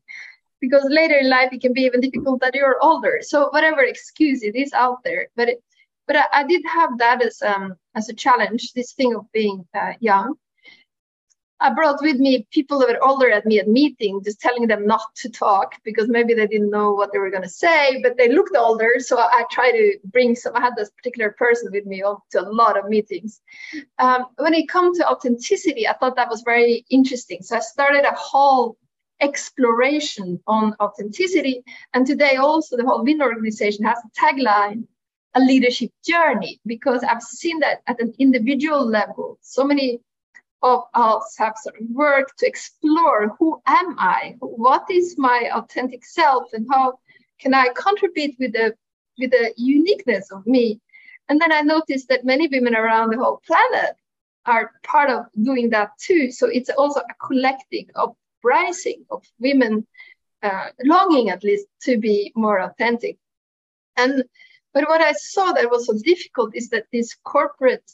because 0.61 0.85
later 0.89 1.17
in 1.17 1.29
life 1.29 1.51
it 1.53 1.61
can 1.61 1.73
be 1.73 1.83
even 1.83 2.01
difficult 2.01 2.41
that 2.41 2.55
you're 2.55 2.79
older. 2.83 3.21
So 3.23 3.51
whatever 3.51 3.83
excuse 3.83 4.43
it 4.43 4.57
is 4.57 4.73
out 4.73 4.99
there, 5.05 5.29
but 5.37 5.49
it, 5.49 5.63
but 6.07 6.17
I, 6.17 6.25
I 6.33 6.45
did 6.45 6.63
have 6.67 6.97
that 6.99 7.23
as 7.23 7.43
um 7.43 7.77
as 7.95 8.09
a 8.09 8.15
challenge. 8.15 8.73
This 8.73 8.93
thing 8.93 9.15
of 9.15 9.31
being 9.33 9.67
uh, 9.75 9.93
young, 10.01 10.35
I 11.61 11.73
brought 11.73 12.01
with 12.03 12.19
me 12.19 12.47
people 12.53 12.79
that 12.79 12.89
were 12.89 13.05
older 13.05 13.31
at 13.31 13.45
me 13.45 13.59
at 13.59 13.67
meeting, 13.67 14.23
just 14.23 14.41
telling 14.41 14.69
them 14.69 14.87
not 14.87 15.15
to 15.17 15.29
talk 15.29 15.75
because 15.83 16.09
maybe 16.09 16.33
they 16.33 16.47
didn't 16.47 16.71
know 16.71 16.93
what 16.93 17.13
they 17.13 17.19
were 17.19 17.31
going 17.31 17.43
to 17.43 17.49
say, 17.49 18.01
but 18.01 18.17
they 18.17 18.29
looked 18.29 18.57
older. 18.57 18.95
So 18.99 19.19
I, 19.19 19.45
tried 19.51 19.73
to 19.73 19.99
bring 20.05 20.37
some, 20.37 20.55
I 20.55 20.61
had 20.61 20.77
this 20.77 20.91
particular 20.91 21.31
person 21.33 21.71
with 21.73 21.85
me 21.85 22.03
to 22.31 22.41
a 22.41 22.49
lot 22.49 22.79
of 22.79 22.89
meetings. 22.89 23.41
Um, 23.99 24.27
when 24.37 24.55
it 24.55 24.69
comes 24.69 24.99
to 24.99 25.09
authenticity, 25.09 25.89
I 25.89 25.95
thought 25.95 26.17
that 26.17 26.31
was 26.31 26.43
very 26.43 26.85
interesting. 26.91 27.43
So 27.43 27.57
I 27.57 27.61
started 27.61 28.05
a 28.05 28.15
whole 28.15 28.77
exploration 29.21 30.41
on 30.47 30.77
authenticity. 30.81 31.65
And 31.93 32.07
today 32.07 32.37
also 32.37 32.77
the 32.77 32.85
whole 32.85 33.03
WIN 33.03 33.21
organization 33.21 33.85
has 33.85 33.99
a 33.99 34.21
tagline, 34.21 34.85
a 35.35 35.41
leadership 35.41 35.91
journey, 36.07 36.61
because 36.67 37.03
I've 37.03 37.23
seen 37.23 37.59
that 37.61 37.83
at 37.89 38.01
an 38.01 38.15
individual 38.19 38.87
level, 38.87 39.39
so 39.43 39.65
many 39.65 40.01
of 40.63 40.83
sort 41.31 41.81
of 41.81 41.87
worked 41.91 42.39
to 42.39 42.47
explore 42.47 43.37
who 43.39 43.61
am 43.67 43.99
I, 43.99 44.37
what 44.41 44.91
is 44.91 45.17
my 45.17 45.51
authentic 45.55 46.05
self, 46.05 46.53
and 46.53 46.67
how 46.71 46.99
can 47.39 47.55
I 47.55 47.69
contribute 47.75 48.35
with 48.39 48.53
the 48.53 48.75
with 49.19 49.31
the 49.33 49.53
uniqueness 49.57 50.31
of 50.31 50.47
me. 50.47 50.81
And 51.29 51.41
then 51.41 51.53
I 51.53 51.61
noticed 51.61 52.09
that 52.09 52.25
many 52.25 52.49
women 52.49 52.75
around 52.75 53.11
the 53.11 53.19
whole 53.19 53.43
planet 53.47 53.97
are 54.47 54.73
part 54.83 55.11
of 55.11 55.27
doing 55.43 55.71
that 55.71 55.91
too. 55.99 56.31
So 56.31 56.47
it's 56.47 56.71
also 56.71 57.01
a 57.01 57.27
collective 57.27 57.87
uprising 57.95 59.05
of 59.11 59.25
women 59.39 59.87
uh, 60.43 60.69
longing 60.85 61.31
at 61.31 61.45
least 61.45 61.67
to 61.83 61.99
be 61.99 62.33
more 62.35 62.61
authentic. 62.61 63.19
And 63.97 64.25
but 64.73 64.89
what 64.89 65.01
I 65.01 65.13
saw 65.13 65.53
that 65.53 65.71
was 65.71 65.87
so 65.87 65.95
difficult 66.05 66.55
is 66.55 66.69
that 66.71 66.87
this 66.93 67.15
corporate 67.25 67.91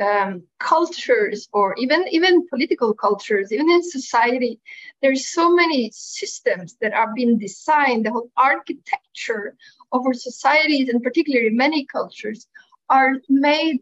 um, 0.00 0.42
cultures 0.58 1.48
or 1.52 1.74
even 1.76 2.04
even 2.10 2.46
political 2.48 2.92
cultures 2.94 3.52
even 3.52 3.70
in 3.70 3.82
society 3.82 4.60
there's 5.04 5.28
so 5.28 5.54
many 5.54 5.90
systems 5.92 6.76
that 6.80 6.94
are 6.94 7.12
being 7.14 7.36
designed. 7.36 8.06
The 8.06 8.10
whole 8.10 8.30
architecture 8.38 9.54
of 9.92 10.06
our 10.06 10.14
societies 10.14 10.88
and 10.88 11.02
particularly 11.02 11.50
many 11.50 11.84
cultures 11.84 12.46
are 12.88 13.16
made 13.28 13.80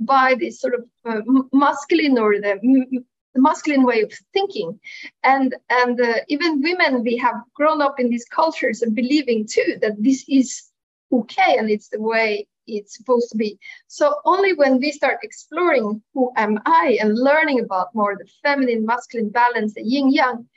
by 0.00 0.34
this 0.34 0.60
sort 0.60 0.74
of 0.74 0.84
uh, 1.04 1.20
masculine 1.52 2.18
or 2.18 2.34
the, 2.40 2.58
the, 2.60 3.04
masculine 3.40 3.84
way 3.84 4.02
of 4.02 4.12
thinking. 4.32 4.80
And 5.22 5.54
and 5.70 6.00
uh, 6.00 6.20
even 6.28 6.60
women 6.60 7.04
we 7.04 7.16
have 7.18 7.36
grown 7.54 7.80
up 7.80 8.00
in 8.00 8.10
these 8.10 8.24
cultures 8.24 8.82
and 8.82 8.96
believing 8.96 9.46
too 9.46 9.78
that 9.80 9.94
this 9.98 10.24
is 10.28 10.70
okay 11.12 11.56
and 11.58 11.70
it's 11.70 11.88
the 11.88 12.00
way 12.00 12.48
it's 12.66 12.96
supposed 12.96 13.30
to 13.30 13.36
be. 13.36 13.58
So 13.88 14.16
only 14.24 14.54
when 14.54 14.78
we 14.78 14.92
start 14.92 15.18
exploring 15.22 16.02
who 16.14 16.32
am 16.36 16.58
I 16.66 16.98
and 17.00 17.18
learning 17.18 17.60
about 17.60 17.94
more 17.94 18.16
the 18.16 18.28
feminine, 18.42 18.84
masculine 18.86 19.30
balance, 19.30 19.74
the 19.74 19.82
yin 19.82 20.10
yang, 20.12 20.48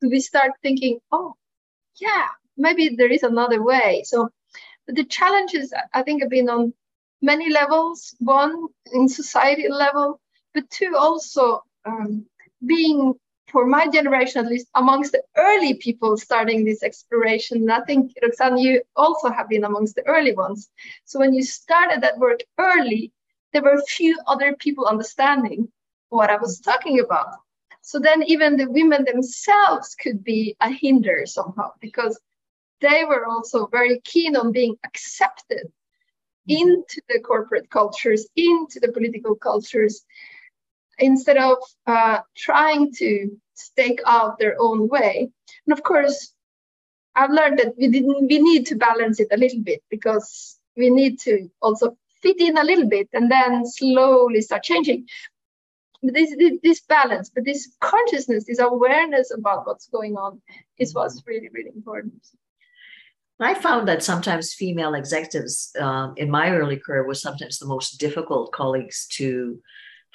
do 0.00 0.08
we 0.08 0.20
start 0.20 0.52
thinking, 0.62 1.00
oh, 1.10 1.34
yeah, 2.00 2.26
maybe 2.56 2.94
there 2.96 3.10
is 3.10 3.22
another 3.22 3.62
way. 3.62 4.02
So 4.04 4.30
the 4.86 5.04
challenges 5.04 5.72
I 5.92 6.02
think 6.02 6.22
have 6.22 6.30
been 6.30 6.48
on 6.48 6.72
many 7.20 7.50
levels. 7.50 8.14
One 8.20 8.68
in 8.92 9.08
society 9.08 9.68
level, 9.68 10.20
but 10.54 10.70
two 10.70 10.94
also 10.96 11.62
um, 11.84 12.26
being 12.64 13.14
for 13.50 13.66
my 13.66 13.88
generation, 13.88 14.44
at 14.44 14.50
least 14.50 14.68
amongst 14.74 15.12
the 15.12 15.22
early 15.36 15.74
people 15.74 16.16
starting 16.16 16.64
this 16.64 16.82
exploration, 16.82 17.58
And 17.58 17.72
I 17.72 17.80
think, 17.80 18.12
Roxanne, 18.22 18.58
you 18.58 18.82
also 18.96 19.30
have 19.30 19.48
been 19.48 19.64
amongst 19.64 19.94
the 19.94 20.06
early 20.06 20.32
ones. 20.32 20.70
So 21.04 21.18
when 21.18 21.32
you 21.32 21.42
started 21.42 22.02
that 22.02 22.18
work 22.18 22.40
early, 22.58 23.12
there 23.52 23.62
were 23.62 23.80
few 23.88 24.18
other 24.26 24.54
people 24.56 24.86
understanding 24.86 25.68
what 26.10 26.30
I 26.30 26.36
was 26.36 26.60
talking 26.60 27.00
about. 27.00 27.28
So 27.80 27.98
then 27.98 28.22
even 28.24 28.56
the 28.56 28.70
women 28.70 29.04
themselves 29.04 29.94
could 29.94 30.22
be 30.22 30.56
a 30.60 30.70
hinder 30.70 31.24
somehow 31.24 31.72
because 31.80 32.20
they 32.80 33.04
were 33.04 33.26
also 33.26 33.66
very 33.66 34.00
keen 34.00 34.36
on 34.36 34.52
being 34.52 34.76
accepted 34.84 35.66
mm-hmm. 35.66 36.68
into 36.68 37.00
the 37.08 37.20
corporate 37.20 37.70
cultures, 37.70 38.26
into 38.36 38.78
the 38.80 38.92
political 38.92 39.34
cultures, 39.34 40.04
instead 40.98 41.36
of 41.36 41.58
uh, 41.86 42.18
trying 42.36 42.92
to 42.94 43.30
stake 43.54 44.00
out 44.06 44.38
their 44.38 44.56
own 44.58 44.88
way. 44.88 45.30
And 45.66 45.72
of 45.72 45.82
course, 45.82 46.32
I've 47.14 47.30
learned 47.30 47.58
that 47.58 47.74
we 47.76 47.88
didn't 47.88 48.28
we 48.28 48.38
need 48.38 48.66
to 48.66 48.76
balance 48.76 49.18
it 49.20 49.28
a 49.32 49.36
little 49.36 49.60
bit 49.60 49.82
because 49.90 50.58
we 50.76 50.90
need 50.90 51.18
to 51.20 51.50
also 51.60 51.96
fit 52.22 52.40
in 52.40 52.56
a 52.56 52.64
little 52.64 52.88
bit 52.88 53.08
and 53.12 53.30
then 53.30 53.66
slowly 53.66 54.40
start 54.40 54.62
changing. 54.62 55.06
This, 56.00 56.32
this 56.62 56.80
balance, 56.82 57.28
but 57.28 57.44
this 57.44 57.74
consciousness, 57.80 58.44
this 58.46 58.60
awareness 58.60 59.32
about 59.36 59.66
what's 59.66 59.88
going 59.88 60.16
on 60.16 60.40
is 60.78 60.94
what's 60.94 61.20
really, 61.26 61.48
really 61.52 61.72
important. 61.74 62.24
I 63.40 63.54
found 63.54 63.88
that 63.88 64.04
sometimes 64.04 64.52
female 64.52 64.94
executives 64.94 65.72
um, 65.78 66.14
in 66.16 66.30
my 66.30 66.50
early 66.50 66.76
career 66.76 67.04
were 67.04 67.14
sometimes 67.14 67.58
the 67.58 67.66
most 67.66 67.98
difficult 67.98 68.52
colleagues 68.52 69.08
to 69.12 69.60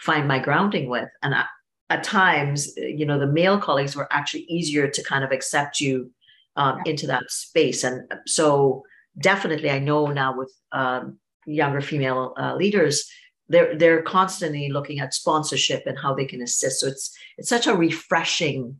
find 0.03 0.27
my 0.27 0.39
grounding 0.39 0.89
with. 0.89 1.09
And 1.21 1.33
I, 1.33 1.45
at 1.89 2.03
times, 2.03 2.75
you 2.77 3.05
know, 3.05 3.19
the 3.19 3.27
male 3.27 3.57
colleagues 3.57 3.95
were 3.95 4.11
actually 4.11 4.43
easier 4.43 4.87
to 4.87 5.03
kind 5.03 5.23
of 5.23 5.31
accept 5.31 5.79
you 5.79 6.11
um, 6.55 6.81
into 6.85 7.07
that 7.07 7.23
space. 7.29 7.83
And 7.83 8.11
so, 8.27 8.83
definitely, 9.17 9.69
I 9.69 9.79
know 9.79 10.07
now 10.07 10.37
with 10.37 10.51
um, 10.71 11.19
younger 11.45 11.81
female 11.81 12.33
uh, 12.37 12.55
leaders, 12.55 13.09
they're 13.49 13.77
they're 13.77 14.01
constantly 14.01 14.69
looking 14.69 14.99
at 14.99 15.13
sponsorship 15.13 15.83
and 15.85 15.97
how 15.97 16.13
they 16.13 16.25
can 16.25 16.41
assist. 16.41 16.81
So 16.81 16.87
it's 16.87 17.15
it's 17.37 17.49
such 17.49 17.67
a 17.67 17.75
refreshing 17.75 18.79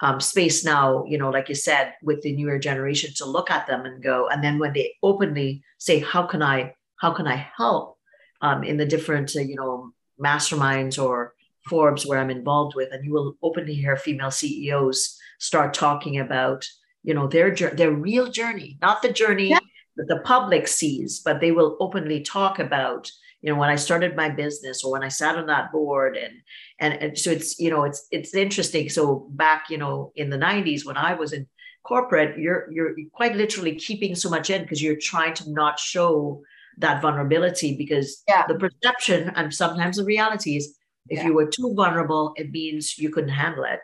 um, 0.00 0.20
space 0.20 0.64
now. 0.64 1.04
You 1.06 1.18
know, 1.18 1.30
like 1.30 1.48
you 1.48 1.54
said, 1.54 1.94
with 2.02 2.22
the 2.22 2.34
newer 2.34 2.58
generation 2.58 3.10
to 3.16 3.24
look 3.24 3.50
at 3.50 3.66
them 3.66 3.84
and 3.84 4.02
go, 4.02 4.28
and 4.28 4.42
then 4.42 4.58
when 4.58 4.72
they 4.72 4.94
openly 5.02 5.62
say, 5.78 5.98
"How 6.00 6.26
can 6.26 6.42
I? 6.42 6.74
How 6.96 7.12
can 7.12 7.26
I 7.26 7.46
help?" 7.56 7.98
Um, 8.40 8.64
in 8.64 8.76
the 8.76 8.86
different, 8.86 9.36
uh, 9.36 9.40
you 9.40 9.54
know, 9.54 9.92
masterminds 10.22 11.02
or 11.02 11.34
Forbes 11.68 12.06
where 12.06 12.18
I'm 12.18 12.30
involved 12.30 12.74
with, 12.74 12.92
and 12.92 13.04
you 13.04 13.12
will 13.12 13.36
openly 13.42 13.74
hear 13.74 13.96
female 13.96 14.30
CEOs 14.30 15.18
start 15.38 15.74
talking 15.74 16.18
about, 16.18 16.66
you 17.02 17.14
know, 17.14 17.26
their 17.26 17.54
their 17.54 17.92
real 17.92 18.30
journey, 18.30 18.78
not 18.80 19.02
the 19.02 19.12
journey 19.12 19.50
yeah. 19.50 19.58
that 19.96 20.08
the 20.08 20.20
public 20.24 20.66
sees, 20.66 21.20
but 21.20 21.40
they 21.40 21.52
will 21.52 21.76
openly 21.80 22.20
talk 22.20 22.58
about, 22.58 23.10
you 23.42 23.52
know, 23.52 23.58
when 23.58 23.70
I 23.70 23.76
started 23.76 24.16
my 24.16 24.28
business 24.28 24.82
or 24.82 24.92
when 24.92 25.04
I 25.04 25.08
sat 25.08 25.36
on 25.36 25.46
that 25.46 25.70
board, 25.70 26.16
and 26.16 26.34
and, 26.80 26.94
and 26.94 27.18
so 27.18 27.30
it's 27.30 27.58
you 27.60 27.70
know 27.70 27.84
it's 27.84 28.06
it's 28.10 28.34
interesting. 28.34 28.88
So 28.88 29.28
back 29.30 29.70
you 29.70 29.78
know 29.78 30.12
in 30.16 30.30
the 30.30 30.38
'90s 30.38 30.84
when 30.84 30.96
I 30.96 31.14
was 31.14 31.32
in 31.32 31.46
corporate, 31.84 32.38
you're 32.38 32.70
you're 32.72 32.94
quite 33.12 33.36
literally 33.36 33.76
keeping 33.76 34.14
so 34.14 34.28
much 34.28 34.50
in 34.50 34.62
because 34.62 34.82
you're 34.82 34.96
trying 35.00 35.34
to 35.34 35.50
not 35.50 35.78
show 35.78 36.42
that 36.82 37.00
vulnerability 37.00 37.76
because 37.76 38.22
yeah. 38.28 38.44
the 38.46 38.54
perception 38.54 39.32
and 39.34 39.52
sometimes 39.52 39.96
the 39.96 40.04
reality 40.04 40.56
is 40.56 40.76
if 41.08 41.18
yeah. 41.18 41.26
you 41.26 41.34
were 41.34 41.46
too 41.46 41.72
vulnerable 41.74 42.32
it 42.36 42.50
means 42.50 42.98
you 42.98 43.10
couldn't 43.10 43.30
handle 43.30 43.64
it 43.64 43.80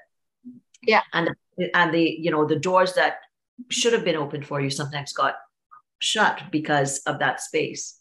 yeah 0.83 1.02
and 1.12 1.31
and 1.75 1.95
the 1.95 2.17
you 2.21 2.31
know 2.31 2.45
the 2.45 2.59
doors 2.59 2.95
that 2.95 3.17
should 3.71 3.93
have 3.93 4.05
been 4.05 4.17
open 4.17 4.43
for 4.43 4.61
you 4.61 4.71
sometimes 4.71 5.12
got 5.12 5.35
shut 6.00 6.43
because 6.52 6.99
of 7.07 7.19
that 7.19 7.40
space 7.40 7.99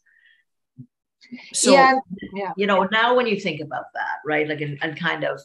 so 1.54 1.72
yeah. 1.72 1.96
yeah. 2.34 2.52
you 2.58 2.68
know 2.68 2.88
now 2.92 3.16
when 3.16 3.28
you 3.28 3.40
think 3.40 3.62
about 3.62 3.86
that 3.94 4.18
right 4.26 4.48
like 4.48 4.62
and, 4.62 4.78
and 4.82 5.00
kind 5.00 5.24
of 5.24 5.40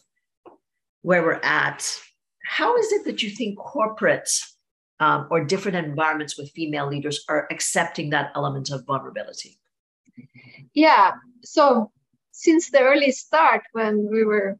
where 1.01 1.23
we're 1.23 1.41
at 1.43 1.97
how 2.45 2.77
is 2.77 2.91
it 2.91 3.05
that 3.05 3.23
you 3.23 3.29
think 3.29 3.57
corporate 3.57 4.29
um, 5.03 5.27
or 5.29 5.43
different 5.43 5.75
environments 5.85 6.37
with 6.37 6.49
female 6.51 6.87
leaders 6.87 7.25
are 7.27 7.45
accepting 7.51 8.11
that 8.11 8.31
element 8.35 8.71
of 8.71 8.85
vulnerability? 8.85 9.59
Yeah. 10.73 11.11
So 11.43 11.91
since 12.31 12.71
the 12.71 12.79
early 12.79 13.11
start, 13.11 13.63
when 13.73 14.09
we 14.09 14.23
were 14.23 14.57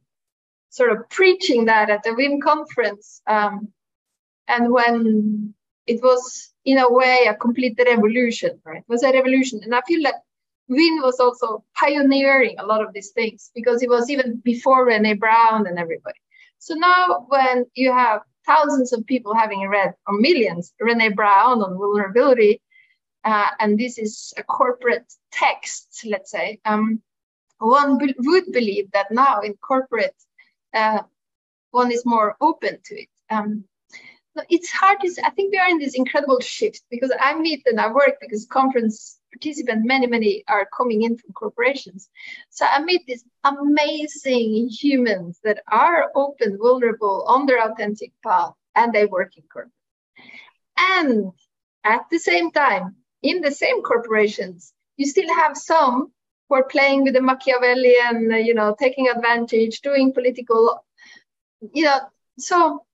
sort 0.68 0.92
of 0.92 1.08
preaching 1.08 1.64
that 1.64 1.88
at 1.88 2.02
the 2.02 2.14
WIN 2.14 2.42
conference, 2.42 3.22
um, 3.26 3.72
and 4.46 4.70
when 4.70 5.54
it 5.86 6.02
was 6.02 6.52
in 6.66 6.76
a 6.78 6.92
way 6.92 7.26
a 7.26 7.34
complete 7.34 7.78
revolution, 7.78 8.60
right? 8.64 8.84
It 8.86 8.92
was 8.94 9.02
a 9.02 9.12
revolution, 9.12 9.60
and 9.64 9.74
I 9.74 9.80
feel 9.88 10.02
like 10.02 10.20
WIN 10.68 11.00
was 11.02 11.20
also 11.20 11.64
pioneering 11.74 12.56
a 12.58 12.66
lot 12.66 12.82
of 12.84 12.92
these 12.92 13.10
things 13.10 13.50
because 13.54 13.82
it 13.82 13.88
was 13.88 14.10
even 14.10 14.36
before 14.44 14.86
Brené 14.86 15.18
Brown 15.18 15.66
and 15.66 15.78
everybody. 15.78 16.20
So 16.58 16.74
now, 16.74 17.26
when 17.28 17.64
you 17.74 17.92
have 17.92 18.20
thousands 18.46 18.92
of 18.92 19.06
people 19.06 19.34
having 19.34 19.66
read, 19.68 19.94
or 20.06 20.18
millions, 20.18 20.72
Brené 20.80 21.14
Brown 21.14 21.62
on 21.62 21.76
vulnerability. 21.76 22.60
Uh, 23.24 23.48
and 23.58 23.78
this 23.78 23.98
is 23.98 24.34
a 24.36 24.42
corporate 24.42 25.10
text, 25.32 26.04
let's 26.04 26.30
say. 26.30 26.60
Um, 26.64 27.00
one 27.58 27.98
be- 27.98 28.14
would 28.18 28.52
believe 28.52 28.90
that 28.92 29.10
now 29.10 29.40
in 29.40 29.54
corporate, 29.54 30.14
uh, 30.74 31.02
one 31.70 31.90
is 31.90 32.04
more 32.04 32.36
open 32.40 32.78
to 32.84 32.94
it. 33.00 33.08
Um, 33.30 33.64
it's 34.50 34.70
hard 34.70 35.00
to 35.00 35.10
say. 35.10 35.22
I 35.24 35.30
think 35.30 35.52
we 35.52 35.58
are 35.58 35.68
in 35.68 35.78
this 35.78 35.94
incredible 35.94 36.40
shift 36.40 36.82
because 36.90 37.12
I 37.18 37.38
meet 37.38 37.62
and 37.66 37.80
I 37.80 37.92
work 37.92 38.16
because 38.20 38.46
conference 38.46 39.18
participants, 39.34 39.84
many, 39.84 40.06
many 40.06 40.44
are 40.48 40.68
coming 40.76 41.02
in 41.02 41.16
from 41.18 41.32
corporations. 41.32 42.08
So 42.50 42.64
I 42.64 42.82
meet 42.82 43.02
these 43.06 43.24
amazing 43.42 44.68
humans 44.68 45.40
that 45.44 45.58
are 45.70 46.10
open, 46.14 46.58
vulnerable, 46.58 47.24
on 47.26 47.46
their 47.46 47.60
authentic 47.68 48.12
path, 48.22 48.52
and 48.74 48.92
they 48.92 49.06
work 49.06 49.36
in 49.36 49.44
corporate. 49.52 49.72
And 50.76 51.32
at 51.84 52.02
the 52.10 52.18
same 52.18 52.50
time, 52.50 52.96
in 53.22 53.40
the 53.40 53.52
same 53.52 53.82
corporations, 53.82 54.72
you 54.96 55.06
still 55.06 55.32
have 55.34 55.56
some 55.56 56.12
who 56.48 56.54
are 56.56 56.64
playing 56.64 57.04
with 57.04 57.14
the 57.14 57.20
Machiavellian, 57.20 58.30
you 58.44 58.54
know, 58.54 58.76
taking 58.78 59.08
advantage, 59.08 59.80
doing 59.80 60.12
political, 60.12 60.84
you 61.72 61.84
know. 61.84 62.00
So 62.38 62.84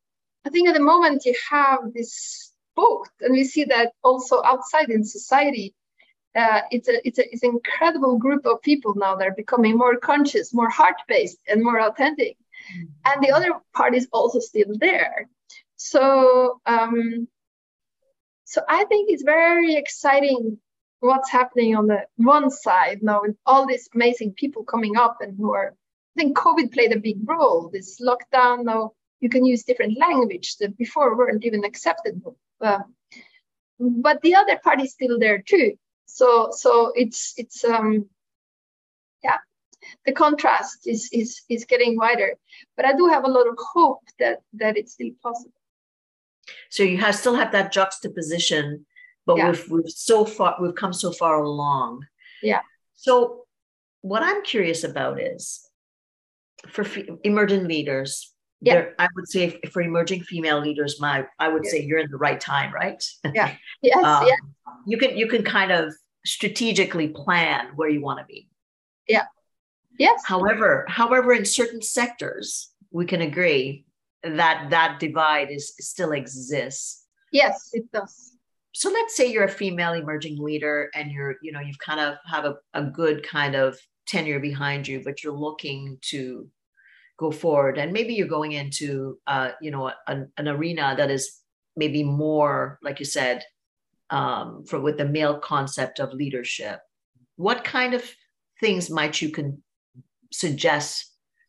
I 0.47 0.51
think 0.51 0.69
at 0.69 0.75
the 0.75 0.81
moment 0.93 1.25
you 1.25 1.35
have 1.51 1.81
this 1.95 2.53
both, 2.77 3.11
and 3.21 3.33
we 3.33 3.45
see 3.45 3.65
that 3.65 3.93
also 4.03 4.43
outside 4.45 4.91
in 4.91 5.05
society 5.05 5.75
uh, 6.37 6.61
it's 6.71 6.89
a 6.89 7.07
it's 7.07 7.19
a 7.19 7.33
it's 7.33 7.43
an 7.43 7.51
incredible 7.51 8.17
group 8.17 8.47
of 8.47 8.63
people 8.63 8.95
now 8.95 9.17
that 9.17 9.27
are 9.27 9.35
becoming 9.35 9.77
more 9.77 9.97
conscious, 9.97 10.55
more 10.55 10.69
heart 10.69 10.97
based, 11.09 11.39
and 11.49 11.63
more 11.63 11.81
authentic. 11.81 12.37
Mm-hmm. 12.37 12.85
And 13.07 13.25
the 13.25 13.33
other 13.33 13.51
part 13.75 13.95
is 13.95 14.07
also 14.13 14.39
still 14.39 14.73
there. 14.79 15.29
So 15.77 16.61
um, 16.67 17.27
so 18.45 18.63
I 18.69 18.85
think 18.85 19.11
it's 19.11 19.25
very 19.25 19.75
exciting 19.75 20.59
what's 21.01 21.31
happening 21.31 21.75
on 21.75 21.87
the 21.87 22.05
one 22.17 22.51
side 22.51 23.03
now 23.03 23.23
with 23.23 23.37
all 23.47 23.67
these 23.67 23.89
amazing 23.95 24.35
people 24.35 24.65
coming 24.65 24.97
up 24.97 25.19
and 25.21 25.37
who 25.37 25.53
are. 25.55 25.75
I 26.17 26.23
think 26.23 26.37
COVID 26.37 26.73
played 26.73 26.93
a 26.93 27.01
big 27.01 27.19
role. 27.25 27.71
This 27.73 28.01
lockdown 28.01 28.65
now 28.65 28.93
you 29.21 29.29
can 29.29 29.45
use 29.45 29.65
different 29.65 29.99
language 29.99 30.57
that 30.59 30.77
before 30.77 31.17
weren't 31.17 31.45
even 31.45 31.65
accepted. 31.65 32.23
Uh, 32.61 32.81
but 33.79 34.21
the 34.23 34.35
other 34.35 34.59
part 34.63 34.81
is 34.81 34.93
still 34.93 35.19
there 35.19 35.43
too 35.43 35.77
so 36.15 36.51
so 36.53 36.93
it's 36.95 37.35
it's 37.37 37.65
um 37.65 38.07
yeah 39.23 39.39
the 40.07 40.13
contrast 40.13 40.87
is 40.87 41.09
is 41.13 41.43
is 41.49 41.65
getting 41.65 41.97
wider 41.97 42.35
but 42.77 42.85
i 42.85 42.93
do 42.93 43.07
have 43.07 43.25
a 43.25 43.31
lot 43.31 43.47
of 43.47 43.57
hope 43.59 44.03
that 44.19 44.43
that 44.55 44.77
it's 44.77 44.93
still 44.93 45.11
possible. 45.23 45.53
So 46.69 46.83
you 46.83 46.99
have 46.99 47.15
still 47.15 47.37
have 47.37 47.53
that 47.53 47.73
juxtaposition 47.73 48.87
but 49.27 49.37
yeah. 49.37 49.47
we've 49.47 49.71
we've 49.71 49.91
so 49.91 50.25
far 50.25 50.57
we've 50.61 50.75
come 50.75 50.93
so 50.93 51.13
far 51.13 51.43
along. 51.43 52.07
Yeah. 52.43 52.63
So 52.95 53.45
what 54.03 54.23
i'm 54.23 54.43
curious 54.43 54.83
about 54.85 55.21
is 55.21 55.61
for 56.69 56.83
f- 56.83 57.09
emerging 57.23 57.69
leaders 57.69 58.33
yeah. 58.61 58.75
There, 58.75 58.95
I 58.99 59.09
would 59.15 59.29
say 59.29 59.59
for 59.73 59.81
emerging 59.83 60.23
female 60.23 60.61
leaders, 60.61 61.01
my 61.01 61.27
I 61.39 61.49
would 61.49 61.65
yeah. 61.65 61.71
say 61.71 61.83
you're 61.83 61.99
in 61.99 62.11
the 62.11 62.17
right 62.17 62.41
time, 62.41 62.73
right? 62.73 63.03
Yeah. 63.35 63.55
Yes. 63.83 64.05
um, 64.05 64.27
yeah. 64.27 64.37
You 64.87 64.99
can 64.99 65.17
you 65.17 65.27
can 65.27 65.43
kind 65.43 65.73
of 65.73 65.95
strategically 66.27 67.09
plan 67.09 67.69
where 67.77 67.89
you 67.89 68.03
want 68.03 68.19
to 68.19 68.27
be. 68.27 68.49
Yeah. 69.09 69.25
Yes. 69.99 70.23
However, 70.25 70.85
however, 70.89 71.33
in 71.33 71.47
certain 71.47 71.81
sectors, 71.81 72.71
we 72.91 73.07
can 73.07 73.23
agree 73.23 73.87
that 74.23 74.69
that 74.71 75.01
divide 75.01 75.51
is 75.51 75.75
still 75.79 76.13
exists. 76.13 77.07
Yes, 77.33 77.71
it 77.73 77.91
does. 77.93 78.33
So 78.73 78.91
let's 78.91 79.17
say 79.17 79.33
you're 79.33 79.45
a 79.45 79.49
female 79.49 79.95
emerging 79.95 80.43
leader 80.43 80.91
and 80.95 81.11
you're, 81.11 81.37
you 81.43 81.53
know, 81.53 81.61
you've 81.61 81.79
kind 81.79 82.01
of 82.01 82.17
have 82.27 82.45
a, 82.45 82.57
a 82.75 82.85
good 82.85 83.27
kind 83.27 83.55
of 83.55 83.79
tenure 84.07 84.41
behind 84.41 84.87
you, 84.87 85.03
but 85.05 85.23
you're 85.23 85.33
looking 85.33 85.99
to 86.03 86.49
go 87.21 87.31
forward. 87.31 87.77
And 87.77 87.93
maybe 87.93 88.15
you're 88.15 88.27
going 88.27 88.53
into 88.53 89.19
uh, 89.27 89.51
you 89.61 89.71
know 89.71 89.93
an, 90.09 90.33
an 90.39 90.49
arena 90.49 90.95
that 90.97 91.11
is 91.11 91.39
maybe 91.77 92.03
more 92.03 92.79
like 92.83 92.99
you 92.99 93.05
said 93.05 93.45
um, 94.09 94.65
for 94.65 94.81
with 94.81 94.97
the 94.97 95.05
male 95.05 95.39
concept 95.39 96.01
of 96.01 96.15
leadership. 96.15 96.81
What 97.37 97.63
kind 97.63 97.95
of 97.95 98.03
things 98.59 98.91
might 98.91 99.21
you 99.21 99.31
can 99.31 99.63
suggest 100.33 101.07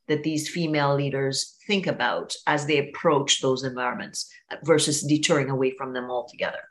that 0.08 0.24
these 0.24 0.50
female 0.50 0.94
leaders 0.96 1.56
think 1.68 1.88
about 1.88 2.36
as 2.46 2.66
they 2.66 2.90
approach 2.90 3.42
those 3.42 3.64
environments 3.64 4.30
versus 4.64 5.02
deterring 5.02 5.50
away 5.50 5.72
from 5.72 5.94
them 5.94 6.12
altogether? 6.12 6.64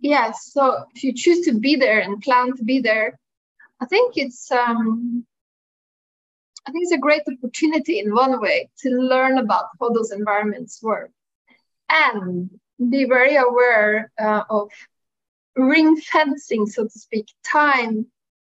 Yes 0.00 0.50
so 0.52 0.84
if 0.94 1.04
you 1.04 1.12
choose 1.14 1.46
to 1.46 1.58
be 1.58 1.76
there 1.76 2.00
and 2.00 2.20
plan 2.20 2.54
to 2.56 2.64
be 2.64 2.80
there 2.80 3.18
i 3.80 3.86
think 3.86 4.18
it's 4.18 4.50
um, 4.52 5.24
I 6.66 6.72
think 6.72 6.82
it's 6.82 6.92
a 6.92 6.98
great 6.98 7.22
opportunity 7.28 8.00
in 8.00 8.12
one 8.12 8.40
way 8.40 8.68
to 8.80 8.90
learn 8.90 9.38
about 9.38 9.66
how 9.80 9.90
those 9.90 10.10
environments 10.10 10.82
work 10.82 11.10
and 11.88 12.50
be 12.90 13.04
very 13.04 13.36
aware 13.36 14.10
uh, 14.20 14.42
of 14.50 14.70
ring 15.54 15.96
fencing, 15.96 16.66
so 16.66 16.84
to 16.84 16.98
speak, 16.98 17.28
time 17.44 18.06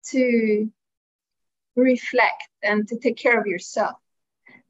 to 0.09 0.71
reflect 1.77 2.49
and 2.63 2.89
to 2.89 2.99
take 2.99 3.19
care 3.19 3.39
of 3.39 3.47
yourself. 3.47 3.99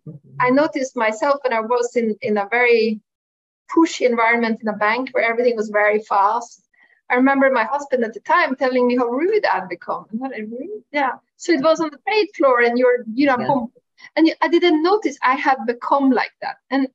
Mm-hmm. 0.07 0.37
I 0.41 0.51
noticed 0.51 0.97
myself 0.97 1.41
when 1.45 1.53
I 1.53 1.61
was 1.61 1.95
in, 1.95 2.17
in 2.21 2.39
a 2.39 2.49
very 2.49 3.01
pushy 3.71 4.09
environment 4.09 4.61
in 4.61 4.69
a 4.69 4.77
bank 4.77 5.11
where 5.13 5.25
everything 5.25 5.57
was 5.57 5.69
very 5.69 6.01
fast 6.01 6.66
I 7.11 7.15
remember 7.15 7.51
my 7.51 7.65
husband 7.65 8.05
at 8.05 8.15
the 8.15 8.21
time 8.21 8.57
telling 8.57 8.87
me 8.87 8.97
how 8.97 9.07
rude 9.07 9.45
I'd 9.47 9.69
become. 9.69 10.07
Really, 10.13 10.69
yeah. 10.93 11.13
So 11.37 11.53
it 11.53 11.63
was 11.63 11.81
on 11.81 11.91
the 11.91 11.99
trade 12.07 12.29
floor, 12.37 12.63
and 12.63 12.79
you're, 12.79 13.05
you 13.13 13.27
know, 13.27 13.39
yeah. 13.39 14.11
and 14.17 14.35
I 14.43 14.49
didn't 14.49 14.83
notice 14.83 15.17
I 15.23 15.35
had 15.35 15.59
become 15.67 16.11
like 16.11 16.33
that. 16.41 16.57
And 16.71 16.89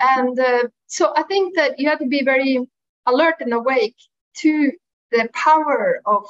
and 0.00 0.38
uh, 0.38 0.64
so 0.86 1.12
I 1.16 1.22
think 1.22 1.56
that 1.56 1.78
you 1.78 1.88
have 1.88 1.98
to 2.00 2.06
be 2.06 2.22
very 2.22 2.68
alert 3.06 3.36
and 3.40 3.52
awake 3.52 3.96
to 4.38 4.72
the 5.12 5.28
power 5.32 6.02
of 6.04 6.26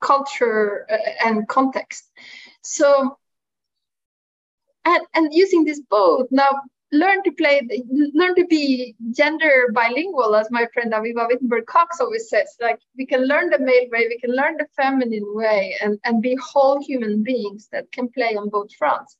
culture 0.00 0.86
uh, 0.90 1.26
and 1.26 1.48
context. 1.48 2.10
So 2.62 3.16
and 4.84 5.06
and 5.14 5.32
using 5.32 5.64
this 5.64 5.80
boat 5.80 6.28
now 6.30 6.50
learn 6.92 7.22
to 7.22 7.32
play, 7.32 7.66
learn 8.14 8.34
to 8.34 8.46
be 8.46 8.94
gender 9.10 9.68
bilingual, 9.74 10.34
as 10.34 10.50
my 10.50 10.66
friend 10.72 10.92
Avivah 10.92 11.28
Wittenberg 11.28 11.66
Cox 11.66 12.00
always 12.00 12.28
says. 12.28 12.56
Like 12.60 12.80
we 12.96 13.06
can 13.06 13.26
learn 13.26 13.50
the 13.50 13.58
male 13.58 13.88
way, 13.90 14.06
we 14.08 14.18
can 14.18 14.34
learn 14.34 14.56
the 14.56 14.66
feminine 14.76 15.34
way, 15.34 15.76
and, 15.82 15.98
and 16.04 16.22
be 16.22 16.36
whole 16.36 16.82
human 16.82 17.22
beings 17.22 17.68
that 17.72 17.90
can 17.92 18.08
play 18.08 18.36
on 18.36 18.48
both 18.48 18.74
fronts. 18.74 19.16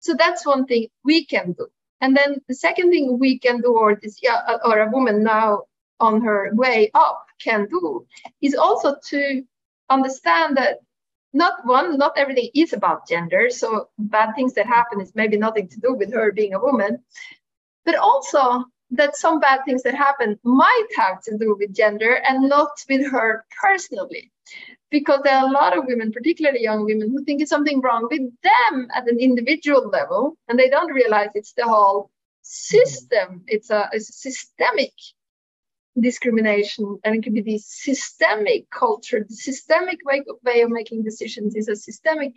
So 0.00 0.14
that's 0.14 0.46
one 0.46 0.66
thing 0.66 0.88
we 1.04 1.24
can 1.24 1.52
do. 1.52 1.66
And 2.00 2.16
then 2.16 2.40
the 2.48 2.54
second 2.54 2.90
thing 2.90 3.18
we 3.18 3.38
can 3.38 3.60
do, 3.60 3.74
or 3.74 3.94
this, 3.94 4.18
yeah, 4.22 4.58
or 4.64 4.80
a 4.80 4.90
woman 4.90 5.22
now 5.22 5.62
on 6.00 6.20
her 6.22 6.50
way 6.52 6.90
up 6.94 7.24
can 7.40 7.68
do, 7.68 8.06
is 8.40 8.54
also 8.54 8.96
to 9.10 9.42
understand 9.88 10.56
that 10.56 10.78
not 11.32 11.64
one, 11.64 11.96
not 11.98 12.12
everything 12.16 12.50
is 12.54 12.72
about 12.72 13.08
gender. 13.08 13.48
So 13.50 13.88
bad 13.98 14.34
things 14.34 14.54
that 14.54 14.66
happen 14.66 15.00
is 15.00 15.14
maybe 15.14 15.36
nothing 15.36 15.68
to 15.68 15.80
do 15.80 15.94
with 15.94 16.12
her 16.12 16.32
being 16.32 16.54
a 16.54 16.60
woman, 16.60 16.98
but 17.84 17.96
also 17.96 18.64
that 18.90 19.16
some 19.16 19.40
bad 19.40 19.60
things 19.64 19.82
that 19.82 19.94
happen 19.94 20.38
might 20.44 20.88
have 20.96 21.22
to 21.22 21.38
do 21.38 21.56
with 21.58 21.74
gender 21.74 22.20
and 22.28 22.48
not 22.48 22.70
with 22.88 23.10
her 23.10 23.44
personally. 23.60 24.30
Because 24.90 25.20
there 25.24 25.36
are 25.36 25.48
a 25.48 25.50
lot 25.50 25.76
of 25.76 25.86
women, 25.86 26.12
particularly 26.12 26.62
young 26.62 26.84
women, 26.84 27.10
who 27.10 27.24
think 27.24 27.40
it's 27.40 27.48
something 27.48 27.80
wrong 27.80 28.06
with 28.10 28.20
them 28.42 28.88
at 28.94 29.08
an 29.08 29.18
individual 29.18 29.88
level, 29.88 30.36
and 30.48 30.58
they 30.58 30.68
don't 30.68 30.92
realize 30.92 31.30
it's 31.34 31.54
the 31.54 31.64
whole 31.64 32.10
system. 32.42 33.42
It's 33.46 33.70
a, 33.70 33.88
it's 33.92 34.10
a 34.10 34.12
systemic 34.12 34.92
discrimination 36.00 36.98
and 37.04 37.14
it 37.14 37.22
could 37.22 37.34
be 37.34 37.42
the 37.42 37.58
systemic 37.58 38.68
culture 38.70 39.24
the 39.28 39.34
systemic 39.34 39.98
way, 40.04 40.22
way 40.44 40.62
of 40.62 40.70
making 40.70 41.02
decisions 41.02 41.54
is 41.54 41.68
a 41.68 41.76
systemic 41.76 42.32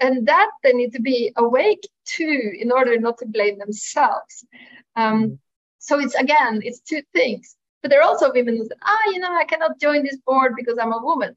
and 0.00 0.26
that 0.28 0.50
they 0.62 0.72
need 0.72 0.92
to 0.92 1.00
be 1.00 1.32
awake 1.36 1.88
to 2.04 2.52
in 2.58 2.72
order 2.72 2.98
not 2.98 3.18
to 3.18 3.26
blame 3.26 3.58
themselves. 3.58 4.44
Um, 4.96 5.22
mm-hmm. 5.22 5.34
so 5.78 5.98
it's 5.98 6.14
again 6.14 6.60
it's 6.62 6.80
two 6.80 7.02
things 7.12 7.56
but 7.82 7.90
there 7.90 8.00
are 8.00 8.08
also 8.08 8.32
women 8.32 8.56
who 8.56 8.64
say 8.64 8.76
ah 8.82 9.04
you 9.06 9.18
know 9.18 9.34
i 9.36 9.44
cannot 9.44 9.80
join 9.80 10.04
this 10.04 10.18
board 10.26 10.54
because 10.56 10.78
i'm 10.80 10.92
a 10.92 11.02
woman. 11.02 11.36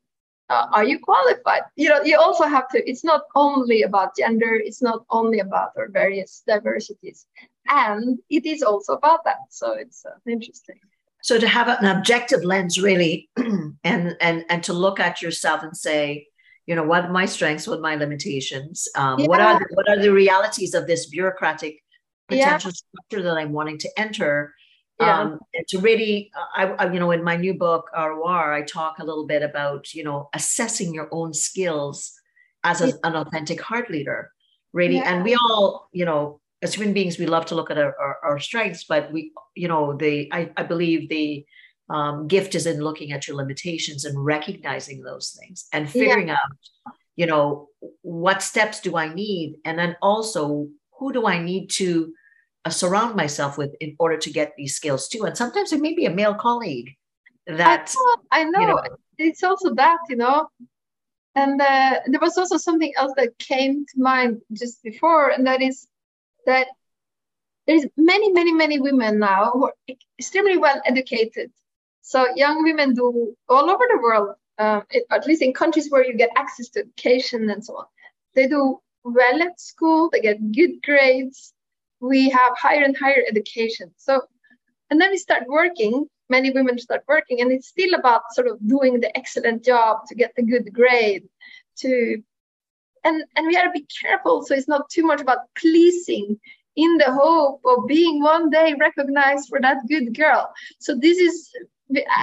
Uh, 0.50 0.65
are 0.72 0.86
you 0.86 0.98
qualified? 0.98 1.63
You 1.76 1.89
know 1.89 2.02
you 2.04 2.17
also 2.17 2.46
have 2.46 2.70
to 2.70 2.89
it's 2.89 3.04
not 3.04 3.24
only 3.36 3.82
about 3.82 4.15
gender 4.15 4.56
it's 4.56 4.82
not 4.82 5.04
only 5.10 5.39
about 5.39 5.72
our 5.76 5.89
various 5.89 6.43
diversities 6.48 7.26
and 7.67 8.20
it 8.30 8.46
is 8.46 8.62
also 8.63 8.93
about 8.93 9.26
that 9.26 9.39
so 9.50 9.74
it's 9.74 10.06
uh, 10.06 10.12
interesting 10.26 10.80
so 11.28 11.38
to 11.38 11.48
have 11.48 11.68
an 11.68 11.84
objective 11.84 12.46
lens 12.46 12.82
really 12.82 13.30
and 13.84 14.16
and 14.22 14.46
and 14.50 14.63
to 14.63 14.72
look 14.72 14.98
at 14.98 15.22
yourself 15.22 15.62
and 15.62 15.76
say 15.76 16.26
you 16.66 16.74
know 16.74 16.84
what 16.84 17.04
are 17.04 17.12
my 17.12 17.26
strengths 17.26 17.68
what 17.68 17.80
are 17.80 17.82
my 17.82 17.96
limitations 17.96 18.88
um, 18.96 19.20
yeah. 19.20 19.28
what 19.28 19.42
are 19.42 19.60
the, 19.60 19.66
what 19.74 19.90
are 19.90 20.02
the 20.02 20.12
realities 20.12 20.74
of 20.74 20.88
this 20.88 21.08
bureaucratic 21.08 21.84
potential 22.30 22.72
yeah. 22.72 22.82
structure 22.84 23.22
that 23.22 23.38
i'm 23.38 23.52
wanting 23.52 23.78
to 23.78 23.90
enter 24.00 24.54
yeah. 25.02 25.20
um, 25.20 25.40
and 25.54 25.68
to 25.68 25.80
really 25.80 26.32
I, 26.56 26.63
I, 26.68 26.94
you 26.94 27.00
know 27.00 27.12
in 27.12 27.24
my 27.24 27.36
new 27.36 27.54
book 27.54 27.90
Arroir, 27.94 28.54
i 28.54 28.62
talk 28.62 29.00
a 29.00 29.04
little 29.04 29.28
bit 29.28 29.44
about 29.44 29.94
you 29.94 30.06
know 30.06 30.30
assessing 30.34 30.94
your 30.94 31.10
own 31.12 31.34
skills 31.34 32.13
as 32.63 32.80
a, 32.82 32.94
an 33.04 33.16
authentic 33.18 33.60
heart 33.62 33.92
leader 33.92 34.32
really 34.72 35.00
and 35.00 35.26
we 35.26 35.36
all 35.36 35.90
you 35.92 36.06
know 36.06 36.40
as 36.62 36.74
human 36.74 36.93
beings, 36.93 37.20
we 37.20 37.26
love 37.26 37.46
to 37.48 37.56
look 37.56 37.70
at 37.70 37.78
our, 37.78 37.96
our, 38.00 38.17
our 38.24 38.39
strengths, 38.39 38.86
but 38.86 39.12
we, 39.12 39.32
you 39.56 39.67
know, 39.67 39.96
the 39.96 40.30
I, 40.32 40.52
I 40.58 40.63
believe 40.63 41.10
the 41.10 41.46
um, 41.89 42.28
gift 42.28 42.56
is 42.56 42.65
in 42.65 42.82
looking 42.82 43.12
at 43.12 43.28
your 43.28 43.38
limitations 43.38 44.06
and 44.06 44.24
recognizing 44.24 45.04
those 45.04 45.38
things 45.39 45.67
and 45.72 45.89
figuring 45.89 46.28
yeah. 46.28 46.36
out, 46.36 46.93
you 47.15 47.26
know, 47.26 47.70
what 48.02 48.41
steps 48.41 48.82
do 48.82 48.98
I 48.98 49.13
need, 49.13 49.58
and 49.65 49.78
then 49.78 49.96
also 50.02 50.67
who 51.00 51.13
do 51.13 51.28
I 51.28 51.39
need 51.39 51.70
to 51.72 52.13
uh, 52.65 52.70
surround 52.70 53.15
myself 53.15 53.58
with 53.58 53.76
in 53.80 53.96
order 54.00 54.17
to 54.17 54.30
get 54.32 54.54
these 54.58 54.76
skills 54.76 55.08
too. 55.08 55.24
And 55.26 55.38
sometimes 55.38 55.72
it 55.72 55.82
may 55.82 55.93
be 55.93 56.06
a 56.06 56.13
male 56.13 56.36
colleague 56.36 56.89
that 57.46 57.93
I 58.32 58.43
know, 58.43 58.60
I 58.60 58.60
know. 58.60 58.60
You 58.60 58.67
know 58.67 58.98
it's 59.17 59.43
also 59.43 59.74
that 59.76 59.98
you 60.10 60.15
know 60.15 60.48
and 61.36 61.62
uh, 61.62 62.00
there 62.08 62.20
was 62.20 62.38
also 62.38 62.58
something 62.58 62.91
else 62.98 63.13
that 63.15 63.38
came 63.38 63.86
to 63.86 64.02
mind 64.02 64.41
just 64.54 64.82
before 64.84 65.30
and 65.30 65.46
that 65.46 65.62
is 65.62 65.88
that 66.48 66.68
there's 67.68 67.86
many, 67.98 68.32
many, 68.32 68.54
many 68.54 68.80
women 68.80 69.20
now 69.20 69.52
who 69.52 69.66
are 69.66 69.74
extremely 70.18 70.58
well 70.58 70.82
educated. 70.86 71.52
So 72.02 72.26
young 72.36 72.64
women 72.64 72.94
do 72.94 73.36
all 73.50 73.70
over 73.70 73.84
the 73.92 74.00
world, 74.02 74.36
uh, 74.58 74.82
at 75.12 75.28
least 75.28 75.42
in 75.42 75.54
countries 75.54 75.92
where 75.92 76.06
you 76.06 76.16
get 76.16 76.30
access 76.36 76.70
to 76.70 76.80
education 76.80 77.50
and 77.50 77.64
so 77.64 77.76
on. 77.76 77.86
They 78.34 78.48
do 78.48 78.80
well 79.04 79.42
at 79.44 79.60
school, 79.60 80.10
they 80.10 80.22
get 80.22 80.52
good 80.54 80.82
grades. 80.84 81.54
We 82.00 82.30
have 82.30 82.58
higher 82.58 82.84
and 82.84 82.96
higher 82.96 83.24
education. 83.28 83.92
So, 83.98 84.22
and 84.90 85.02
then 85.02 85.12
we 85.12 85.18
start 85.18 85.44
working. 85.48 86.08
Many 86.30 86.52
women 86.52 86.78
start 86.78 87.04
working, 87.08 87.42
and 87.42 87.52
it's 87.52 87.68
still 87.68 87.94
about 87.94 88.34
sort 88.34 88.48
of 88.48 88.58
doing 88.66 89.00
the 89.00 89.16
excellent 89.18 89.64
job 89.64 90.06
to 90.08 90.16
get 90.16 90.34
the 90.36 90.44
good 90.44 90.74
grade, 90.74 91.24
to 91.78 92.22
and 93.08 93.24
and 93.36 93.48
we 93.48 93.56
have 93.56 93.65
to 93.65 93.80
be 93.80 93.88
careful 94.02 94.43
so 94.43 94.54
it's 94.54 94.67
not 94.67 94.89
too 94.89 95.04
much 95.04 95.22
about 95.22 95.39
pleasing 95.58 96.39
in 96.78 96.98
the 96.98 97.12
hope 97.12 97.62
of 97.65 97.88
being 97.88 98.22
one 98.22 98.50
day 98.50 98.76
recognized 98.80 99.50
for 99.50 99.60
that 99.60 99.78
good 99.89 100.15
girl. 100.15 100.54
So 100.80 100.96
this 100.96 101.17
is 101.17 101.52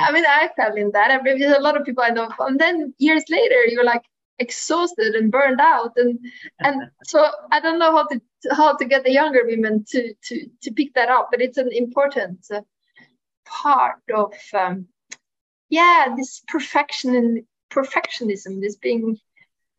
i 0.07 0.13
mean 0.13 0.25
i 0.29 0.51
fell 0.57 0.75
in 0.77 0.91
that 0.93 1.11
I 1.11 1.19
there's 1.25 1.57
a 1.57 1.61
lot 1.61 1.77
of 1.77 1.85
people 1.85 2.05
i 2.05 2.11
know. 2.11 2.29
And 2.39 2.59
then 2.59 2.95
years 2.99 3.25
later 3.29 3.65
you're 3.67 3.85
like 3.85 4.05
exhausted 4.39 5.15
and 5.15 5.31
burned 5.31 5.61
out 5.61 5.93
and 5.97 6.19
and 6.61 6.91
so 7.05 7.27
i 7.53 7.61
don't 7.61 7.79
know 7.79 7.93
how 7.97 8.07
to 8.07 8.21
how 8.51 8.77
to 8.77 8.85
get 8.85 9.05
the 9.05 9.13
younger 9.13 9.43
women 9.45 9.85
to 9.89 10.13
to 10.27 10.47
to 10.63 10.73
pick 10.73 10.93
that 10.95 11.09
up 11.09 11.29
but 11.31 11.41
it's 11.41 11.57
an 11.57 11.71
important 11.73 12.47
part 13.47 14.03
of 14.13 14.35
um, 14.55 14.87
yeah 15.69 16.15
this 16.17 16.43
perfection 16.49 17.15
and 17.15 17.45
perfectionism 17.71 18.61
this 18.61 18.77
being 18.77 19.19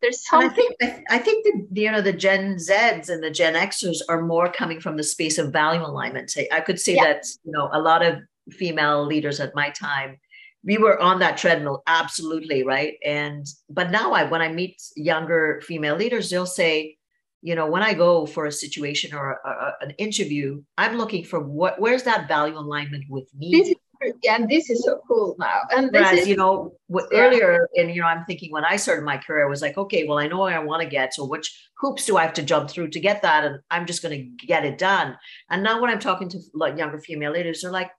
there's 0.02 0.26
something. 0.26 0.68
I 0.80 0.86
think 0.86 1.04
I 1.10 1.18
think 1.18 1.44
that 1.44 1.80
you 1.80 1.90
know 1.90 2.02
the 2.02 2.12
Gen 2.12 2.56
Zs 2.56 3.08
and 3.08 3.22
the 3.22 3.30
Gen 3.30 3.54
Xers 3.54 3.98
are 4.08 4.22
more 4.22 4.50
coming 4.50 4.80
from 4.80 4.96
the 4.96 5.02
space 5.02 5.38
of 5.38 5.52
value 5.52 5.84
alignment. 5.84 6.36
I 6.52 6.60
could 6.60 6.78
say 6.78 6.96
yeah. 6.96 7.04
that 7.04 7.26
you 7.44 7.52
know 7.52 7.68
a 7.72 7.80
lot 7.80 8.04
of 8.04 8.18
female 8.50 9.04
leaders 9.04 9.40
at 9.40 9.54
my 9.54 9.70
time 9.70 10.18
we 10.66 10.76
were 10.76 11.00
on 11.00 11.20
that 11.20 11.38
treadmill 11.38 11.82
absolutely 11.86 12.62
right 12.62 12.94
and 13.04 13.46
but 13.70 13.90
now 13.90 14.12
i 14.12 14.24
when 14.24 14.42
i 14.42 14.48
meet 14.52 14.82
younger 14.96 15.60
female 15.64 15.96
leaders 15.96 16.28
they'll 16.28 16.44
say 16.44 16.96
you 17.40 17.54
know 17.54 17.66
when 17.66 17.82
i 17.82 17.94
go 17.94 18.26
for 18.26 18.46
a 18.46 18.52
situation 18.52 19.14
or 19.14 19.40
a, 19.44 19.48
a, 19.48 19.72
an 19.80 19.90
interview 19.98 20.62
i'm 20.76 20.98
looking 20.98 21.24
for 21.24 21.40
what 21.40 21.80
where's 21.80 22.02
that 22.02 22.28
value 22.28 22.58
alignment 22.58 23.04
with 23.08 23.28
me 23.34 23.74
yeah, 24.22 24.36
and 24.36 24.48
this 24.48 24.70
is 24.70 24.84
so 24.84 25.00
cool 25.06 25.36
now. 25.38 25.60
And 25.70 25.90
Whereas, 25.92 26.20
is, 26.20 26.28
you 26.28 26.36
know, 26.36 26.72
w- 26.88 27.08
yeah. 27.10 27.18
earlier, 27.18 27.68
and 27.76 27.94
you 27.94 28.00
know, 28.00 28.06
I'm 28.06 28.24
thinking 28.24 28.52
when 28.52 28.64
I 28.64 28.76
started 28.76 29.04
my 29.04 29.16
career, 29.16 29.46
I 29.46 29.48
was 29.48 29.62
like, 29.62 29.76
okay, 29.76 30.06
well, 30.06 30.18
I 30.18 30.26
know 30.26 30.42
I 30.42 30.58
want 30.58 30.82
to 30.82 30.88
get. 30.88 31.14
So 31.14 31.26
which 31.26 31.54
hoops 31.78 32.06
do 32.06 32.16
I 32.16 32.22
have 32.22 32.32
to 32.34 32.42
jump 32.42 32.70
through 32.70 32.88
to 32.90 33.00
get 33.00 33.22
that? 33.22 33.44
And 33.44 33.58
I'm 33.70 33.86
just 33.86 34.02
going 34.02 34.18
to 34.18 34.46
get 34.46 34.64
it 34.64 34.78
done. 34.78 35.16
And 35.50 35.62
now 35.62 35.80
when 35.80 35.90
I'm 35.90 35.98
talking 35.98 36.28
to 36.30 36.38
like 36.54 36.78
younger 36.78 36.98
female 36.98 37.32
leaders, 37.32 37.62
they're 37.62 37.70
like, 37.70 37.90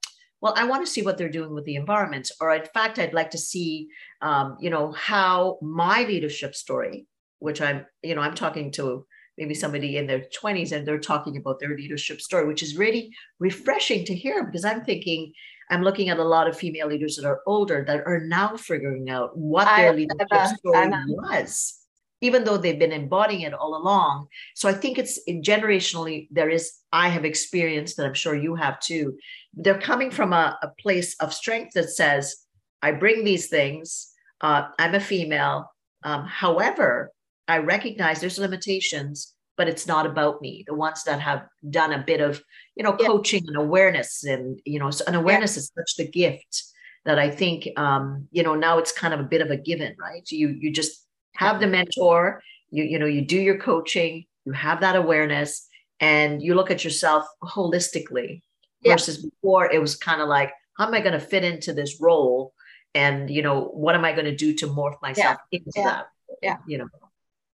well, 0.42 0.54
I 0.56 0.66
want 0.66 0.86
to 0.86 0.92
see 0.92 1.02
what 1.02 1.18
they're 1.18 1.30
doing 1.30 1.54
with 1.54 1.66
the 1.66 1.76
environment. 1.76 2.32
Or 2.40 2.54
in 2.54 2.66
fact, 2.74 3.00
I'd 3.00 3.14
like 3.14 3.32
to 3.32 3.38
see, 3.38 3.88
um, 4.22 4.58
you 4.60 4.70
know, 4.70 4.92
how 4.92 5.58
my 5.62 6.04
leadership 6.04 6.56
story, 6.56 7.08
which 7.40 7.62
I'm, 7.62 7.86
you 8.04 8.16
know, 8.16 8.22
I'm 8.22 8.36
talking 8.36 8.72
to 8.74 9.06
maybe 9.38 9.54
somebody 9.54 9.98
in 9.98 10.08
their 10.08 10.26
20s 10.42 10.72
and 10.72 10.88
they're 10.88 11.00
talking 11.00 11.38
about 11.38 11.60
their 11.60 11.76
leadership 11.76 12.22
story, 12.22 12.48
which 12.48 12.64
is 12.64 12.78
really 12.78 13.12
refreshing 13.40 14.04
to 14.06 14.16
hear 14.16 14.44
because 14.44 14.66
I'm 14.66 14.84
thinking, 14.84 15.32
I'm 15.70 15.84
looking 15.84 16.10
at 16.10 16.20
a 16.20 16.24
lot 16.24 16.48
of 16.48 16.58
female 16.58 16.88
leaders 16.88 17.16
that 17.18 17.26
are 17.26 17.42
older 17.46 17.84
that 17.88 18.04
are 18.06 18.22
now 18.22 18.56
figuring 18.56 19.10
out 19.10 19.38
what 19.38 19.66
their 19.66 19.92
I- 19.92 19.96
leadership 19.96 20.28
I- 20.32 20.54
story 20.56 20.78
I- 20.78 21.04
was, 21.08 21.80
even 22.22 22.44
though 22.44 22.58
they've 22.58 22.80
been 22.80 22.92
embodying 22.94 23.42
it 23.42 23.54
all 23.54 23.76
along. 23.76 24.28
So 24.56 24.70
I 24.70 24.74
think 24.74 24.98
it's 24.98 25.20
generationally, 25.28 26.28
there 26.32 26.50
is, 26.50 26.74
I 26.92 27.10
have 27.10 27.26
experienced 27.26 27.98
that 27.98 28.06
I'm 28.06 28.14
sure 28.14 28.36
you 28.36 28.56
have 28.56 28.80
too. 28.80 29.18
They're 29.54 29.80
coming 29.80 30.12
from 30.12 30.34
a, 30.34 30.58
a 30.62 30.70
place 30.80 31.16
of 31.20 31.34
strength 31.34 31.74
that 31.74 31.90
says, 31.90 32.36
I 32.82 32.92
bring 32.92 33.24
these 33.24 33.48
things, 33.50 34.14
uh, 34.42 34.68
I'm 34.80 34.96
a 34.96 35.00
female. 35.00 35.72
Um, 36.04 36.26
however, 36.26 37.12
I 37.48 37.58
recognize 37.58 38.20
there's 38.20 38.38
limitations, 38.40 39.34
but 39.58 39.68
it's 39.68 39.88
not 39.88 40.06
about 40.06 40.42
me. 40.42 40.64
The 40.68 40.76
ones 40.76 41.04
that 41.06 41.20
have 41.20 41.46
done 41.70 41.92
a 41.92 42.04
bit 42.12 42.22
of, 42.22 42.42
you 42.76 42.84
know, 42.84 42.96
Yeah. 43.00 43.08
coaching 43.08 43.44
and 43.48 43.58
awareness, 43.58 44.24
and 44.24 44.62
you 44.66 44.80
know, 44.80 44.92
so- 44.92 45.04
and 45.08 45.16
awareness 45.16 45.58
is 45.58 45.72
such 45.76 45.96
the 45.98 46.08
gift 46.08 46.64
that 47.06 47.18
I 47.20 47.30
think, 47.30 47.68
um, 47.78 48.28
you 48.32 48.44
know, 48.44 48.56
now 48.56 48.78
it's 48.78 48.92
kind 48.92 49.14
of 49.14 49.20
a 49.20 49.24
bit 49.34 49.42
of 49.42 49.50
a 49.52 49.58
given, 49.58 49.96
right? 50.00 50.26
You 50.32 50.50
you 50.50 50.72
just 50.72 51.06
have 51.36 51.60
the 51.60 51.68
mentor, 51.68 52.42
you 52.70 52.84
you 52.84 53.00
know, 53.00 53.08
you 53.08 53.22
do 53.22 53.40
your 53.40 53.58
coaching, 53.58 54.26
you 54.46 54.52
have 54.54 54.82
that 54.82 54.96
awareness, 54.96 55.68
and 56.00 56.42
you 56.42 56.54
look 56.56 56.72
at 56.72 56.84
yourself 56.84 57.26
holistically. 57.44 58.42
Yeah. 58.82 58.94
Versus 58.94 59.18
before, 59.26 59.72
it 59.72 59.82
was 59.82 59.96
kind 59.96 60.22
of 60.22 60.28
like, 60.30 60.54
how 60.78 60.86
am 60.86 60.94
I 60.94 61.02
going 61.02 61.14
to 61.20 61.20
fit 61.20 61.44
into 61.44 61.74
this 61.74 62.00
role? 62.00 62.54
And 62.94 63.28
you 63.30 63.42
know, 63.42 63.62
what 63.84 63.96
am 63.96 64.06
I 64.06 64.12
going 64.14 64.26
to 64.26 64.36
do 64.36 64.54
to 64.56 64.68
morph 64.68 65.02
myself 65.02 65.38
into 65.52 65.72
Yeah. 65.76 65.84
that? 65.84 66.06
Yeah. 66.44 66.58
You 66.68 66.78
know. 66.80 66.90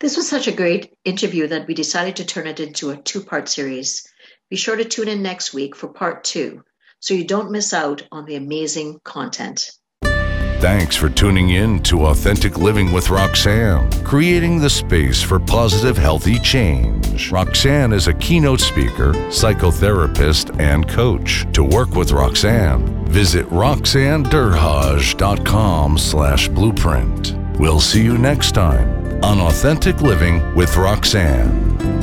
This 0.01 0.17
was 0.17 0.29
such 0.29 0.47
a 0.47 0.53
great 0.53 0.97
interview 1.05 1.49
that 1.49 1.67
we 1.67 1.75
decided 1.75 2.15
to 2.17 2.25
turn 2.25 2.47
it 2.47 2.61
into 2.61 2.91
a 2.91 2.97
two 2.97 3.21
part 3.21 3.49
series. 3.49 4.07
Be 4.49 4.55
sure 4.55 4.77
to 4.77 4.85
tune 4.85 5.09
in 5.09 5.23
next 5.23 5.53
week 5.53 5.75
for 5.75 5.89
part 5.89 6.23
two 6.23 6.63
so 7.01 7.15
you 7.15 7.25
don't 7.25 7.51
miss 7.51 7.73
out 7.73 8.07
on 8.13 8.25
the 8.25 8.37
amazing 8.37 9.01
content. 9.03 9.73
Thanks 10.61 10.95
for 10.97 11.09
tuning 11.09 11.51
in 11.51 11.81
to 11.85 12.07
Authentic 12.07 12.59
Living 12.59 12.91
with 12.93 13.11
Roxanne, 13.11 13.89
creating 14.05 14.59
the 14.59 14.71
space 14.71 15.23
for 15.23 15.39
positive, 15.39 15.97
healthy 15.97 16.41
change. 16.41 17.31
Roxanne 17.31 17.93
is 17.93 18.09
a 18.09 18.15
keynote 18.15 18.61
speaker, 18.61 19.13
psychotherapist, 19.31 20.59
and 20.61 20.89
coach. 20.89 21.47
To 21.53 21.63
work 21.63 21.91
with 21.91 22.11
Roxanne, 22.11 23.07
visit 23.07 23.47
roxannederhodge.com 23.47 25.99
slash 25.99 26.49
blueprint. 26.49 27.37
We'll 27.59 27.81
see 27.81 28.03
you 28.03 28.19
next 28.19 28.53
time 28.53 28.98
on 29.23 29.41
Authentic 29.41 30.01
Living 30.01 30.55
with 30.55 30.77
Roxanne. 30.77 31.98